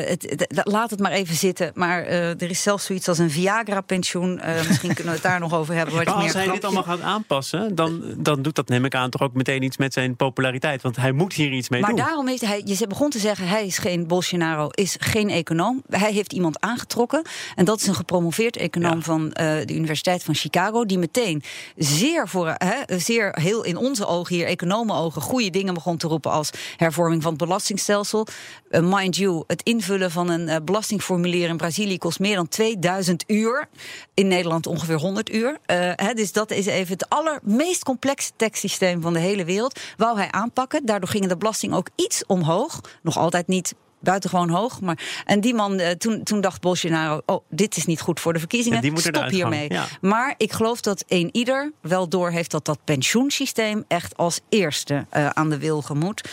het, 0.08 0.22
het, 0.22 0.60
laat 0.64 0.90
het 0.90 1.00
maar 1.00 1.10
even 1.10 1.34
zitten. 1.34 1.70
Maar 1.74 2.04
er 2.04 2.50
is 2.50 2.62
zelfs 2.62 2.84
zoiets 2.84 3.08
als 3.08 3.18
een 3.18 3.30
Viagra-pensioen. 3.30 4.40
misschien 4.68 4.94
kunnen 4.94 5.12
we 5.12 5.18
het 5.18 5.28
daar 5.28 5.40
nog 5.40 5.54
over 5.54 5.74
hebben. 5.74 5.94
Maar 5.94 6.06
als 6.10 6.32
hij 6.32 6.50
dit 6.50 6.64
allemaal 6.64 6.82
gaat 6.82 7.00
aanpassen, 7.00 7.74
dan, 7.74 8.02
dan 8.16 8.42
doet 8.42 8.54
dat, 8.54 8.68
neem 8.68 8.84
ik 8.84 8.94
aan, 8.94 9.10
toch 9.10 9.22
ook 9.22 9.34
meteen 9.34 9.62
iets 9.62 9.76
met 9.76 9.92
zijn 9.92 10.16
populariteit. 10.16 10.82
Want 10.82 10.96
hij 10.96 11.12
moet 11.12 11.32
hier 11.32 11.52
iets 11.52 11.68
mee 11.68 11.80
maar 11.80 11.90
doen. 11.90 11.98
Maar 11.98 12.08
daarom 12.08 12.28
heeft 12.28 12.46
hij, 12.46 12.62
je 12.64 12.86
begon 12.86 13.10
te 13.10 13.18
zeggen, 13.18 13.48
hij 13.48 13.66
is 13.66 13.78
geen 13.78 14.06
Bolsonaro, 14.06 14.68
is 14.70 14.96
geen 14.98 15.30
econoom. 15.30 15.82
Hij 15.90 16.12
heeft 16.12 16.32
iemand 16.32 16.60
aangetrokken. 16.60 17.22
En 17.54 17.64
dat 17.64 17.80
is 17.80 17.86
een 17.86 17.94
gepromoveerd 17.94 18.56
econoom 18.56 18.96
ja. 18.96 19.00
van 19.00 19.28
de 19.28 19.72
Universiteit 19.82 20.24
van 20.24 20.34
Chicago, 20.34 20.84
die 20.84 20.98
meteen 20.98 21.42
zeer, 21.76 22.28
voor, 22.28 22.54
he, 22.56 22.98
zeer 22.98 23.38
heel 23.40 23.64
in 23.64 23.76
onze 23.76 24.06
ogen 24.06 24.34
hier, 24.34 24.46
economenogen, 24.46 25.22
goede 25.22 25.50
dingen 25.50 25.74
begon 25.74 25.96
te 25.96 26.06
roepen 26.06 26.30
als 26.30 26.50
hervorming 26.76 27.22
van 27.22 27.32
het 27.32 27.40
belastingstelsel. 27.40 28.26
Uh, 28.70 28.80
mind 28.80 29.16
you, 29.16 29.44
het 29.46 29.62
invullen 29.62 30.10
van 30.10 30.30
een 30.30 30.48
uh, 30.48 30.56
belastingformulier 30.64 31.48
in 31.48 31.56
Brazilië 31.56 31.98
kost 31.98 32.18
meer 32.18 32.36
dan 32.36 32.48
2000 32.48 33.24
uur. 33.26 33.68
In 34.14 34.28
Nederland 34.28 34.66
ongeveer 34.66 34.98
100 34.98 35.32
uur. 35.32 35.58
He, 35.66 36.14
dus 36.14 36.32
dat 36.32 36.50
is 36.50 36.66
even 36.66 36.92
het 36.92 37.08
allermeest 37.08 37.84
complexe 37.84 38.30
tekstsysteem 38.36 39.00
van 39.02 39.12
de 39.12 39.18
hele 39.18 39.44
wereld. 39.44 39.80
Wou 39.96 40.16
hij 40.16 40.30
aanpakken. 40.30 40.86
Daardoor 40.86 41.08
gingen 41.08 41.28
de 41.28 41.36
belasting 41.36 41.74
ook 41.74 41.88
iets 41.96 42.26
omhoog. 42.26 42.80
Nog 43.02 43.16
altijd 43.16 43.46
niet 43.46 43.74
buitengewoon 44.02 44.48
hoog. 44.48 44.80
Maar, 44.80 45.22
en 45.24 45.40
die 45.40 45.54
man, 45.54 45.80
uh, 45.80 45.88
toen, 45.90 46.22
toen 46.22 46.40
dacht 46.40 46.60
Bolsonaro, 46.60 47.20
oh, 47.26 47.44
dit 47.48 47.76
is 47.76 47.86
niet 47.86 48.00
goed 48.00 48.20
voor 48.20 48.32
de 48.32 48.38
verkiezingen, 48.38 48.82
ja, 48.82 48.96
stop 48.96 49.28
hiermee. 49.28 49.72
Ja. 49.72 49.84
Maar 50.00 50.34
ik 50.36 50.52
geloof 50.52 50.80
dat 50.80 51.04
een 51.08 51.28
ieder 51.32 51.72
wel 51.80 52.08
door 52.08 52.30
heeft 52.30 52.50
dat 52.50 52.64
dat 52.64 52.78
pensioensysteem 52.84 53.84
echt 53.88 54.16
als 54.16 54.40
eerste 54.48 55.06
uh, 55.16 55.28
aan 55.28 55.50
de 55.50 55.58
wilgen 55.58 55.98
moet. 55.98 56.30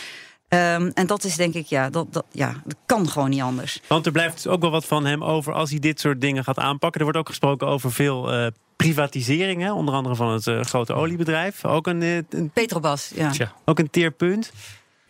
Um, 0.48 0.90
en 0.94 1.06
dat 1.06 1.24
is 1.24 1.36
denk 1.36 1.54
ik, 1.54 1.66
ja 1.66 1.90
dat, 1.90 2.12
dat, 2.12 2.24
ja, 2.30 2.62
dat 2.64 2.76
kan 2.86 3.08
gewoon 3.08 3.30
niet 3.30 3.42
anders. 3.42 3.80
Want 3.86 4.06
er 4.06 4.12
blijft 4.12 4.46
ook 4.46 4.60
wel 4.60 4.70
wat 4.70 4.84
van 4.84 5.06
hem 5.06 5.24
over 5.24 5.52
als 5.52 5.70
hij 5.70 5.78
dit 5.78 6.00
soort 6.00 6.20
dingen 6.20 6.44
gaat 6.44 6.58
aanpakken. 6.58 7.00
Er 7.00 7.06
wordt 7.06 7.18
ook 7.18 7.28
gesproken 7.28 7.66
over 7.66 7.92
veel 7.92 8.34
uh, 8.34 8.46
privatiseringen, 8.76 9.74
onder 9.74 9.94
andere 9.94 10.14
van 10.14 10.32
het 10.32 10.66
grote 10.66 10.92
oliebedrijf. 10.92 11.64
Ook 11.64 11.86
een, 11.86 12.26
een 12.28 12.50
Petrobas, 12.52 13.12
ja. 13.14 13.32
Ook 13.64 13.78
een 13.78 13.90
teerpunt. 13.90 14.52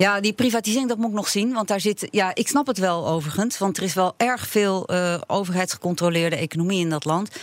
Ja, 0.00 0.20
die 0.20 0.32
privatisering, 0.32 0.88
dat 0.88 0.98
moet 0.98 1.08
ik 1.08 1.14
nog 1.14 1.28
zien. 1.28 1.52
Want 1.52 1.68
daar 1.68 1.80
zit. 1.80 2.08
Ja, 2.10 2.34
ik 2.34 2.48
snap 2.48 2.66
het 2.66 2.78
wel 2.78 3.08
overigens. 3.08 3.58
Want 3.58 3.76
er 3.76 3.82
is 3.82 3.94
wel 3.94 4.14
erg 4.16 4.46
veel 4.46 4.88
overheidsgecontroleerde 5.26 6.36
economie 6.36 6.80
in 6.80 6.90
dat 6.90 7.04
land. 7.04 7.36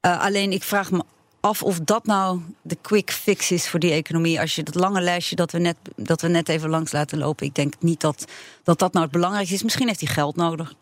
alleen 0.00 0.52
ik 0.52 0.62
vraag 0.62 0.90
me 0.90 1.02
af 1.40 1.62
of 1.62 1.78
dat 1.80 2.06
nou 2.06 2.40
de 2.62 2.76
quick 2.80 3.12
fix 3.12 3.50
is 3.50 3.68
voor 3.68 3.80
die 3.80 3.92
economie. 3.92 4.40
Als 4.40 4.54
je 4.54 4.62
dat 4.62 4.74
lange 4.74 5.00
lijstje 5.00 5.36
dat 5.36 5.52
we 5.52 5.58
net, 5.58 5.76
dat 5.96 6.20
we 6.20 6.28
net 6.28 6.48
even 6.48 6.70
langs 6.70 6.92
laten 6.92 7.18
lopen. 7.18 7.46
Ik 7.46 7.54
denk 7.54 7.74
niet 7.78 8.00
dat 8.00 8.24
dat, 8.62 8.78
dat 8.78 8.92
nou 8.92 9.04
het 9.04 9.14
belangrijkste 9.14 9.54
is. 9.54 9.62
Misschien 9.62 9.86
heeft 9.86 10.00
hij 10.00 10.14
geld 10.14 10.36
nodig. 10.36 10.74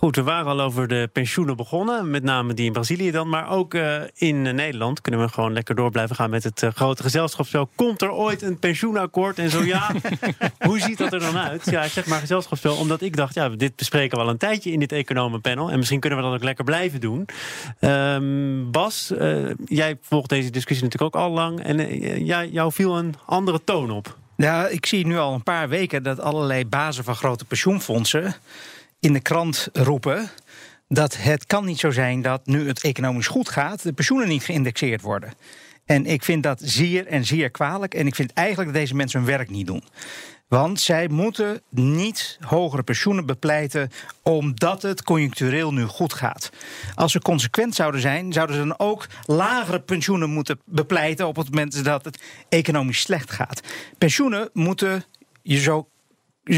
Goed, 0.00 0.16
we 0.16 0.22
waren 0.22 0.46
al 0.46 0.60
over 0.60 0.88
de 0.88 1.08
pensioenen 1.12 1.56
begonnen. 1.56 2.10
Met 2.10 2.22
name 2.22 2.54
die 2.54 2.66
in 2.66 2.72
Brazilië 2.72 3.10
dan. 3.10 3.28
Maar 3.28 3.50
ook 3.50 3.74
uh, 3.74 4.00
in 4.14 4.42
Nederland 4.42 5.00
kunnen 5.00 5.20
we 5.20 5.28
gewoon 5.28 5.52
lekker 5.52 5.74
door 5.74 5.90
blijven 5.90 6.16
gaan 6.16 6.30
met 6.30 6.44
het 6.44 6.62
uh, 6.62 6.70
grote 6.74 7.02
gezelschapsspel. 7.02 7.68
Komt 7.74 8.02
er 8.02 8.10
ooit 8.10 8.42
een 8.42 8.58
pensioenakkoord? 8.58 9.38
En 9.38 9.50
zo 9.50 9.64
ja, 9.64 9.90
hoe 10.66 10.80
ziet 10.80 10.98
dat 10.98 11.12
er 11.12 11.20
dan 11.20 11.38
uit? 11.38 11.64
Ja, 11.70 11.82
ik 11.82 11.90
zeg 11.90 12.06
maar 12.06 12.20
gezelschapsspel. 12.20 12.76
Omdat 12.76 13.00
ik 13.00 13.16
dacht, 13.16 13.34
ja, 13.34 13.48
dit 13.48 13.76
bespreken 13.76 14.18
we 14.18 14.24
al 14.24 14.30
een 14.30 14.38
tijdje 14.38 14.72
in 14.72 14.78
dit 14.78 14.92
economenpanel. 14.92 15.70
En 15.70 15.78
misschien 15.78 16.00
kunnen 16.00 16.18
we 16.18 16.24
dat 16.24 16.34
ook 16.34 16.44
lekker 16.44 16.64
blijven 16.64 17.00
doen. 17.00 17.28
Um, 17.80 18.70
Bas, 18.70 19.12
uh, 19.18 19.50
jij 19.64 19.98
volgt 20.00 20.28
deze 20.28 20.50
discussie 20.50 20.84
natuurlijk 20.84 21.16
ook 21.16 21.22
al 21.22 21.30
lang. 21.30 21.62
En 21.62 22.24
ja, 22.24 22.44
jou 22.44 22.72
viel 22.72 22.98
een 22.98 23.14
andere 23.26 23.64
toon 23.64 23.90
op. 23.90 24.16
Ja, 24.36 24.66
ik 24.66 24.86
zie 24.86 25.06
nu 25.06 25.18
al 25.18 25.34
een 25.34 25.42
paar 25.42 25.68
weken 25.68 26.02
dat 26.02 26.20
allerlei 26.20 26.66
bazen 26.66 27.04
van 27.04 27.16
grote 27.16 27.44
pensioenfondsen 27.44 28.34
in 29.00 29.12
de 29.12 29.20
krant 29.20 29.68
roepen 29.72 30.30
dat 30.88 31.16
het 31.16 31.46
kan 31.46 31.64
niet 31.64 31.78
zo 31.78 31.90
zijn 31.90 32.22
dat 32.22 32.46
nu 32.46 32.66
het 32.66 32.82
economisch 32.82 33.26
goed 33.26 33.48
gaat, 33.48 33.82
de 33.82 33.92
pensioenen 33.92 34.28
niet 34.28 34.44
geïndexeerd 34.44 35.00
worden. 35.00 35.32
En 35.84 36.06
ik 36.06 36.24
vind 36.24 36.42
dat 36.42 36.60
zeer 36.64 37.06
en 37.06 37.24
zeer 37.24 37.50
kwalijk. 37.50 37.94
En 37.94 38.06
ik 38.06 38.14
vind 38.14 38.32
eigenlijk 38.32 38.72
dat 38.72 38.80
deze 38.80 38.94
mensen 38.94 39.18
hun 39.20 39.28
werk 39.28 39.50
niet 39.50 39.66
doen. 39.66 39.82
Want 40.48 40.80
zij 40.80 41.08
moeten 41.08 41.62
niet 41.68 42.38
hogere 42.40 42.82
pensioenen 42.82 43.26
bepleiten 43.26 43.90
omdat 44.22 44.82
het 44.82 45.02
conjunctureel 45.02 45.72
nu 45.72 45.84
goed 45.84 46.12
gaat. 46.12 46.50
Als 46.94 47.12
ze 47.12 47.18
consequent 47.18 47.74
zouden 47.74 48.00
zijn, 48.00 48.32
zouden 48.32 48.56
ze 48.56 48.66
dan 48.66 48.78
ook 48.78 49.06
lagere 49.26 49.80
pensioenen 49.80 50.30
moeten 50.30 50.60
bepleiten 50.64 51.26
op 51.26 51.36
het 51.36 51.50
moment 51.50 51.84
dat 51.84 52.04
het 52.04 52.22
economisch 52.48 53.00
slecht 53.00 53.30
gaat. 53.30 53.60
Pensioenen 53.98 54.50
moeten 54.52 55.04
je 55.42 55.60
zo 55.60 55.88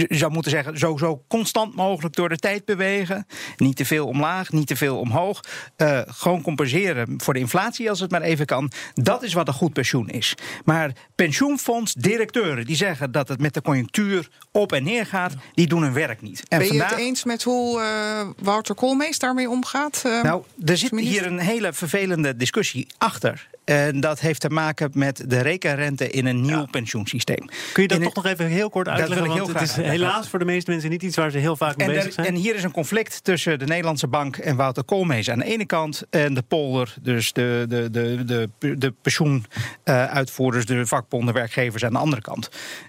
zou 0.08 0.32
moeten 0.32 0.50
zeggen, 0.50 0.78
zo, 0.78 0.96
zo 0.96 1.24
constant 1.28 1.74
mogelijk 1.74 2.14
door 2.14 2.28
de 2.28 2.36
tijd 2.36 2.64
bewegen. 2.64 3.26
Niet 3.56 3.76
te 3.76 3.84
veel 3.84 4.06
omlaag, 4.06 4.52
niet 4.52 4.66
te 4.66 4.76
veel 4.76 4.98
omhoog. 4.98 5.40
Uh, 5.76 6.00
gewoon 6.06 6.42
compenseren 6.42 7.14
voor 7.16 7.34
de 7.34 7.40
inflatie 7.40 7.90
als 7.90 8.00
het 8.00 8.10
maar 8.10 8.22
even 8.22 8.46
kan. 8.46 8.70
Dat 8.94 9.22
is 9.22 9.32
wat 9.32 9.48
een 9.48 9.54
goed 9.54 9.72
pensioen 9.72 10.08
is. 10.08 10.34
Maar 10.64 10.92
pensioenfondsdirecteuren 11.14 12.66
die 12.66 12.76
zeggen 12.76 13.12
dat 13.12 13.28
het 13.28 13.40
met 13.40 13.54
de 13.54 13.62
conjunctuur 13.62 14.28
op 14.52 14.72
en 14.72 14.84
neer 14.84 15.06
gaat, 15.06 15.34
die 15.54 15.66
doen 15.66 15.82
hun 15.82 15.92
werk 15.92 16.22
niet. 16.22 16.42
En 16.48 16.58
ben 16.58 16.72
je 16.72 16.82
het 16.82 16.98
eens 16.98 17.24
met 17.24 17.42
hoe 17.42 17.80
uh, 17.80 18.44
Wouter 18.44 18.74
Koolmees 18.74 19.18
daarmee 19.18 19.50
omgaat? 19.50 20.02
Uh, 20.06 20.22
nou, 20.22 20.42
er 20.64 20.76
zit 20.76 20.98
hier 20.98 21.26
een 21.26 21.38
hele 21.38 21.72
vervelende 21.72 22.36
discussie 22.36 22.86
achter. 22.98 23.48
En 23.64 24.00
dat 24.00 24.20
heeft 24.20 24.40
te 24.40 24.50
maken 24.50 24.90
met 24.94 25.24
de 25.26 25.40
rekenrente 25.40 26.10
in 26.10 26.26
een 26.26 26.40
nieuw 26.40 26.66
pensioensysteem. 26.66 27.48
Kun 27.72 27.82
je 27.82 27.88
dat 27.88 28.02
toch 28.02 28.14
nog 28.14 28.26
even 28.26 28.46
heel 28.46 28.70
kort 28.70 28.88
uitleggen? 28.88 29.28
want 29.28 29.52
het 29.52 29.62
is 29.62 29.76
helaas 29.76 30.28
voor 30.28 30.38
de 30.38 30.44
meeste 30.44 30.70
mensen 30.70 30.90
niet 30.90 31.02
iets 31.02 31.16
waar 31.16 31.30
ze 31.30 31.38
heel 31.38 31.56
vaak 31.56 31.76
mee 31.76 31.86
bezig 31.86 32.12
zijn. 32.12 32.26
En 32.26 32.34
hier 32.34 32.54
is 32.54 32.62
een 32.62 32.72
conflict 32.72 33.24
tussen 33.24 33.58
de 33.58 33.64
Nederlandse 33.64 34.06
bank 34.06 34.36
en 34.36 34.56
Wouter 34.56 34.84
Koolmees 34.84 35.30
aan 35.30 35.38
de 35.38 35.44
ene 35.44 35.66
kant. 35.66 36.02
En 36.10 36.34
de 36.34 36.42
polder, 36.42 36.94
dus 37.02 37.32
de, 37.32 37.64
de, 37.68 37.90
de, 37.90 38.24
de, 38.58 38.78
de 38.78 38.94
pensioenuitvoerders, 39.02 40.66
de 40.66 40.86
vakbonden, 40.86 41.34
werkgevers 41.34 41.84
aan 41.84 41.92
de 41.92 41.98
andere 41.98 42.22
kant. 42.22 42.48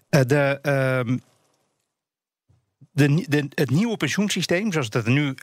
Uh, 0.10 0.22
de, 0.28 0.60
uh, 1.08 1.18
de, 2.92 3.26
de, 3.28 3.48
het 3.50 3.70
nieuwe 3.70 3.98
pensioensysteem, 3.98 4.72
zoals 4.72 4.90
het 4.92 5.06
er 5.06 5.12
nu 5.12 5.36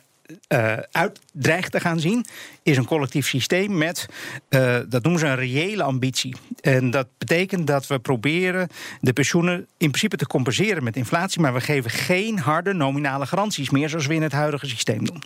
uh, 0.47 0.77
uit 0.91 1.19
dreigt 1.33 1.71
te 1.71 1.79
gaan 1.79 1.99
zien, 1.99 2.25
is 2.63 2.77
een 2.77 2.85
collectief 2.85 3.27
systeem 3.27 3.77
met, 3.77 4.05
uh, 4.49 4.79
dat 4.89 5.03
noemen 5.03 5.19
ze 5.19 5.27
een 5.27 5.35
reële 5.35 5.83
ambitie. 5.83 6.35
En 6.61 6.91
dat 6.91 7.07
betekent 7.17 7.67
dat 7.67 7.87
we 7.87 7.99
proberen 7.99 8.67
de 9.01 9.13
pensioenen 9.13 9.57
in 9.77 9.87
principe 9.87 10.17
te 10.17 10.27
compenseren 10.27 10.83
met 10.83 10.95
inflatie, 10.95 11.41
maar 11.41 11.53
we 11.53 11.61
geven 11.61 11.91
geen 11.91 12.39
harde 12.39 12.73
nominale 12.73 13.25
garanties 13.25 13.69
meer 13.69 13.89
zoals 13.89 14.07
we 14.07 14.13
in 14.13 14.21
het 14.21 14.31
huidige 14.31 14.67
systeem 14.67 15.05
doen. 15.05 15.23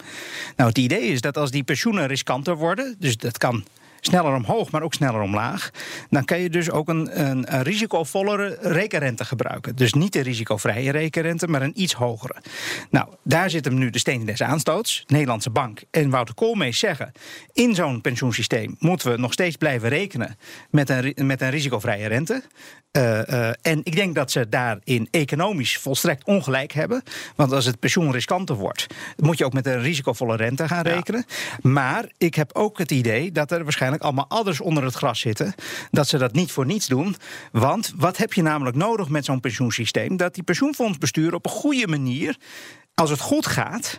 Nou, 0.56 0.70
het 0.70 0.78
idee 0.78 1.02
is 1.02 1.22
dat 1.22 1.38
als 1.38 1.52
die 1.52 1.64
pensioenen 1.64 2.08
riskanter 2.08 2.56
worden, 2.56 2.96
dus 3.00 3.18
dat 3.18 3.38
kan 3.38 3.64
sneller 4.06 4.36
omhoog, 4.36 4.72
maar 4.72 4.82
ook 4.82 4.94
sneller 4.94 5.22
omlaag. 5.22 5.70
Dan 6.10 6.26
kan 6.26 6.40
je 6.40 6.50
dus 6.50 6.72
ook 6.72 6.90
een, 6.90 7.20
een, 7.20 7.56
een 7.56 7.64
risicovollere 7.64 8.58
rekenrente 8.62 9.26
gebruiken. 9.26 9.76
Dus 9.76 9.94
niet 9.94 10.14
de 10.14 10.22
risicovrije 10.22 10.92
rekenrente, 10.92 11.48
maar 11.48 11.62
een 11.62 11.82
iets 11.82 11.94
hogere. 11.94 12.36
Nou, 12.90 13.08
daar 13.24 13.50
zit 13.50 13.66
hem 13.66 13.78
nu 13.78 13.90
de 13.90 14.00
steen 14.00 14.26
des 14.26 14.42
aanstoots. 14.42 15.04
Nederlandse 15.08 15.50
Bank 15.50 15.82
en 15.92 16.10
Wouter 16.10 16.36
Koolmees 16.36 16.80
zeggen... 16.80 17.12
in 17.54 17.76
zo'n 17.76 18.02
pensioensysteem 18.02 18.76
moeten 18.80 19.12
we 19.12 19.18
nog 19.18 19.34
steeds 19.34 19.56
blijven 19.56 19.90
rekenen... 19.90 20.38
met 20.70 20.90
een, 20.90 21.14
met 21.16 21.42
een 21.42 21.50
risicovrije 21.50 22.08
rente. 22.08 22.44
Uh, 22.98 23.22
uh, 23.28 23.50
en 23.62 23.80
ik 23.84 23.96
denk 23.96 24.16
dat 24.16 24.32
ze 24.32 24.50
daarin 24.50 25.08
economisch 25.12 25.78
volstrekt 25.78 26.24
ongelijk 26.24 26.72
hebben. 26.72 27.04
Want 27.36 27.52
als 27.52 27.66
het 27.66 27.80
pensioen 27.80 28.12
riskanter 28.12 28.56
wordt, 28.56 28.88
moet 29.18 29.38
je 29.38 29.46
ook 29.46 29.54
met 29.54 29.66
een 29.66 29.82
risicovolle 29.82 30.36
rente 30.36 30.68
gaan 30.68 30.84
rekenen. 30.84 31.26
Maar 31.62 32.06
ik 32.18 32.36
heb 32.36 32.50
ook 32.54 32.78
het 32.78 32.92
idee 32.92 33.32
dat 33.32 33.52
er 33.52 33.64
waarschijnlijk 33.64 33.95
allemaal 34.02 34.26
ouders 34.28 34.62
onder 34.62 34.84
het 34.84 34.94
gras 34.94 35.20
zitten. 35.20 35.54
Dat 35.92 36.08
ze 36.08 36.18
dat 36.18 36.34
niet 36.34 36.52
voor 36.52 36.66
niets 36.66 36.88
doen. 36.88 37.16
Want 37.52 37.94
wat 37.96 38.18
heb 38.18 38.34
je 38.34 38.42
namelijk 38.42 38.76
nodig 38.76 39.10
met 39.10 39.26
zo'n 39.26 39.40
pensioensysteem? 39.40 40.18
Dat 40.18 40.34
die 40.34 40.44
pensioenfondsbestuur 40.44 41.34
op 41.34 41.46
een 41.46 41.52
goede 41.52 41.88
manier, 41.88 42.38
als 42.94 43.10
het 43.10 43.20
goed 43.20 43.46
gaat 43.46 43.98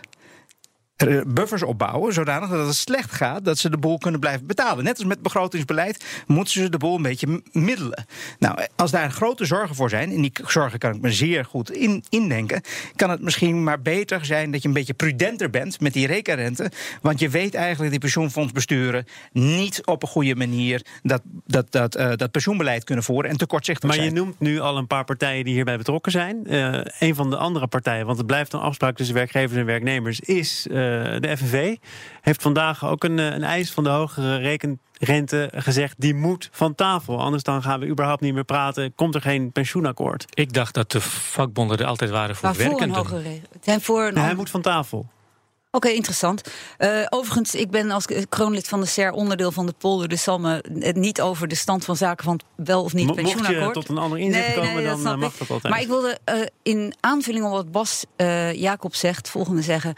buffers 1.27 1.63
opbouwen, 1.63 2.13
zodanig 2.13 2.49
dat 2.49 2.65
het 2.65 2.75
slecht 2.75 3.11
gaat, 3.11 3.45
dat 3.45 3.57
ze 3.57 3.69
de 3.69 3.77
boel 3.77 3.97
kunnen 3.97 4.19
blijven 4.19 4.47
betalen. 4.47 4.83
Net 4.83 4.97
als 4.97 5.05
met 5.05 5.21
begrotingsbeleid 5.21 6.05
moeten 6.27 6.53
ze 6.53 6.69
de 6.69 6.77
boel 6.77 6.95
een 6.95 7.01
beetje 7.01 7.41
middelen. 7.51 8.05
Nou, 8.39 8.59
als 8.75 8.91
daar 8.91 9.11
grote 9.11 9.45
zorgen 9.45 9.75
voor 9.75 9.89
zijn, 9.89 10.11
en 10.11 10.21
die 10.21 10.31
zorgen 10.47 10.79
kan 10.79 10.95
ik 10.95 11.01
me 11.01 11.11
zeer 11.11 11.45
goed 11.45 11.71
in, 11.71 12.03
indenken, 12.09 12.61
kan 12.95 13.09
het 13.09 13.21
misschien 13.21 13.63
maar 13.63 13.81
beter 13.81 14.25
zijn 14.25 14.51
dat 14.51 14.61
je 14.61 14.67
een 14.67 14.73
beetje 14.73 14.93
prudenter 14.93 15.49
bent 15.49 15.79
met 15.79 15.93
die 15.93 16.07
rekenrente. 16.07 16.71
Want 17.01 17.19
je 17.19 17.29
weet 17.29 17.55
eigenlijk 17.55 17.91
die 17.91 17.99
pensioenfondsbesturen 17.99 19.05
niet 19.31 19.85
op 19.85 20.01
een 20.01 20.09
goede 20.09 20.35
manier 20.35 20.85
dat, 21.03 21.21
dat, 21.45 21.71
dat, 21.71 21.97
uh, 21.97 22.11
dat 22.15 22.31
pensioenbeleid 22.31 22.83
kunnen 22.83 23.03
voeren 23.03 23.31
en 23.31 23.37
tekortzichtig 23.37 23.93
zijn. 23.93 24.05
Maar 24.05 24.13
je 24.13 24.21
noemt 24.21 24.39
nu 24.39 24.59
al 24.59 24.77
een 24.77 24.87
paar 24.87 25.05
partijen 25.05 25.43
die 25.43 25.53
hierbij 25.53 25.77
betrokken 25.77 26.11
zijn. 26.11 26.43
Uh, 26.45 26.79
een 26.99 27.15
van 27.15 27.29
de 27.29 27.37
andere 27.37 27.67
partijen, 27.67 28.05
want 28.05 28.17
het 28.17 28.27
blijft 28.27 28.53
een 28.53 28.59
afspraak 28.59 28.95
tussen 28.95 29.15
werkgevers 29.15 29.59
en 29.59 29.65
werknemers, 29.65 30.19
is. 30.19 30.67
Eh, 30.67 30.86
de 31.19 31.37
FNV 31.37 31.75
heeft 32.21 32.41
vandaag 32.41 32.85
ook 32.85 33.03
een, 33.03 33.19
eh, 33.19 33.25
een 33.25 33.43
eis 33.43 33.71
van 33.71 33.83
de 33.83 33.89
hogere 33.89 34.37
rekenrente 34.37 35.49
gezegd. 35.55 35.95
Die 35.97 36.13
moet 36.13 36.49
van 36.51 36.75
tafel. 36.75 37.19
Anders 37.19 37.43
dan 37.43 37.61
gaan 37.61 37.79
we 37.79 37.87
überhaupt 37.87 38.21
niet 38.21 38.33
meer 38.33 38.43
praten. 38.43 38.95
Komt 38.95 39.15
er 39.15 39.21
geen 39.21 39.51
pensioenakkoord. 39.51 40.25
Ik 40.33 40.53
dacht 40.53 40.73
dat 40.73 40.91
de 40.91 41.01
vakbonden 41.01 41.77
er 41.77 41.85
altijd 41.85 42.09
waren 42.09 42.35
voor 42.35 42.53
werkenden. 42.55 42.95
Voor 42.95 42.97
een 42.97 43.23
hogere 43.23 43.41
en 43.63 43.81
voor 43.81 44.03
een... 44.03 44.17
hij 44.17 44.35
moet 44.35 44.49
van 44.49 44.61
tafel. 44.61 45.07
Oké, 45.71 45.87
interessant. 45.87 46.41
Uh, 46.79 47.05
overigens, 47.09 47.55
ik 47.55 47.69
ben 47.69 47.91
als 47.91 48.05
kroonlid 48.29 48.67
van 48.67 48.79
de 48.79 48.85
SER 48.85 49.11
onderdeel 49.11 49.51
van 49.51 49.65
de 49.65 49.73
polder. 49.77 50.07
Dus 50.07 50.23
zal 50.23 50.39
me 50.39 50.63
het 50.79 50.95
niet 50.95 51.21
over 51.21 51.47
de 51.47 51.55
stand 51.55 51.85
van 51.85 51.95
zaken 51.95 52.25
van 52.25 52.39
wel 52.55 52.83
of 52.83 52.93
niet 52.93 53.15
pensioenakkoord. 53.15 53.59
Mocht 53.59 53.75
je 53.75 53.81
tot 53.81 53.89
een 53.89 53.97
ander 53.97 54.19
inzicht 54.19 54.53
komen, 54.53 54.83
dan 54.83 55.19
mag 55.19 55.37
dat 55.37 55.49
altijd. 55.49 55.73
Maar 55.73 55.81
ik 55.81 55.87
wilde 55.87 56.19
uh, 56.29 56.41
in 56.63 56.93
aanvulling 56.99 57.45
op 57.45 57.51
wat 57.51 57.71
Bas 57.71 58.05
uh, 58.17 58.53
Jacob 58.53 58.95
zegt, 58.95 59.29
volgende 59.29 59.61
zeggen. 59.61 59.93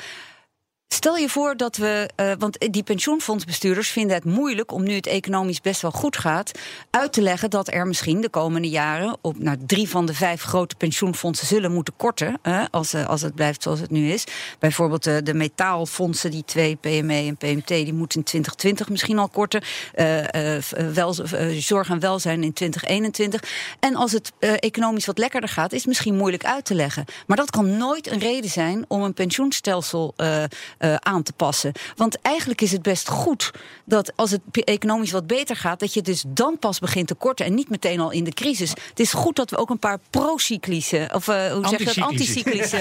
Stel 0.93 1.15
je 1.15 1.29
voor 1.29 1.57
dat 1.57 1.77
we, 1.77 2.09
uh, 2.15 2.31
want 2.37 2.57
die 2.71 2.83
pensioenfondsbestuurders 2.83 3.89
vinden 3.89 4.15
het 4.15 4.25
moeilijk 4.25 4.71
om 4.71 4.83
nu 4.83 4.93
het 4.93 5.07
economisch 5.07 5.61
best 5.61 5.81
wel 5.81 5.91
goed 5.91 6.17
gaat, 6.17 6.51
uit 6.89 7.13
te 7.13 7.21
leggen 7.21 7.49
dat 7.49 7.73
er 7.73 7.87
misschien 7.87 8.21
de 8.21 8.29
komende 8.29 8.69
jaren 8.69 9.17
op 9.21 9.39
nou, 9.39 9.57
drie 9.65 9.89
van 9.89 10.05
de 10.05 10.13
vijf 10.13 10.41
grote 10.41 10.75
pensioenfondsen 10.75 11.47
zullen 11.47 11.73
moeten 11.73 11.93
korten, 11.97 12.39
als, 12.71 12.93
uh, 12.93 13.07
als 13.07 13.21
het 13.21 13.35
blijft 13.35 13.63
zoals 13.63 13.79
het 13.79 13.89
nu 13.89 14.11
is. 14.11 14.23
Bijvoorbeeld 14.59 15.03
de, 15.03 15.23
de 15.23 15.33
metaalfondsen, 15.33 16.31
die 16.31 16.43
twee, 16.45 16.75
PME 16.75 17.13
en 17.13 17.37
PMT, 17.37 17.67
die 17.67 17.93
moeten 17.93 18.19
in 18.19 18.25
2020 18.25 18.89
misschien 18.89 19.19
al 19.19 19.29
korten. 19.29 19.61
Wel, 20.93 21.15
zorg 21.57 21.89
en 21.89 21.99
welzijn 21.99 22.43
in 22.43 22.53
2021. 22.53 23.43
En 23.79 23.95
als 23.95 24.11
het 24.11 24.31
economisch 24.39 25.05
wat 25.05 25.17
lekkerder 25.17 25.49
gaat, 25.49 25.71
is 25.71 25.79
het 25.79 25.87
misschien 25.87 26.15
moeilijk 26.15 26.45
uit 26.45 26.65
te 26.65 26.75
leggen. 26.75 27.05
Maar 27.27 27.37
dat 27.37 27.49
kan 27.49 27.77
nooit 27.77 28.11
een 28.11 28.19
reden 28.19 28.49
zijn 28.49 28.85
om 28.87 29.03
een 29.03 29.13
pensioenstelsel 29.13 30.13
uh, 30.79 30.89
uh, 30.89 30.95
aan 30.95 31.23
te 31.23 31.33
passen. 31.33 31.71
Want 31.95 32.21
eigenlijk 32.21 32.61
is 32.61 32.71
het 32.71 32.81
best 32.81 33.09
goed 33.09 33.51
dat 33.85 34.11
als 34.15 34.31
het 34.31 34.41
economisch 34.51 35.11
wat 35.11 35.27
beter 35.27 35.55
gaat, 35.55 35.79
dat 35.79 35.93
je 35.93 36.01
dus 36.01 36.23
dan 36.27 36.59
pas 36.59 36.79
begint 36.79 37.07
te 37.07 37.15
korten 37.15 37.45
en 37.45 37.53
niet 37.53 37.69
meteen 37.69 37.99
al 37.99 38.11
in 38.11 38.23
de 38.23 38.33
crisis. 38.33 38.69
Het 38.69 38.99
is 38.99 39.13
goed 39.13 39.35
dat 39.35 39.49
we 39.49 39.57
ook 39.57 39.69
een 39.69 39.79
paar 39.79 39.99
pro-cyclische, 40.09 41.09
of 41.13 41.27
uh, 41.27 41.51
hoe 41.51 41.67
zeg 41.67 41.79
je 41.79 41.85
dat, 41.85 41.97
anticyclische. 41.97 42.77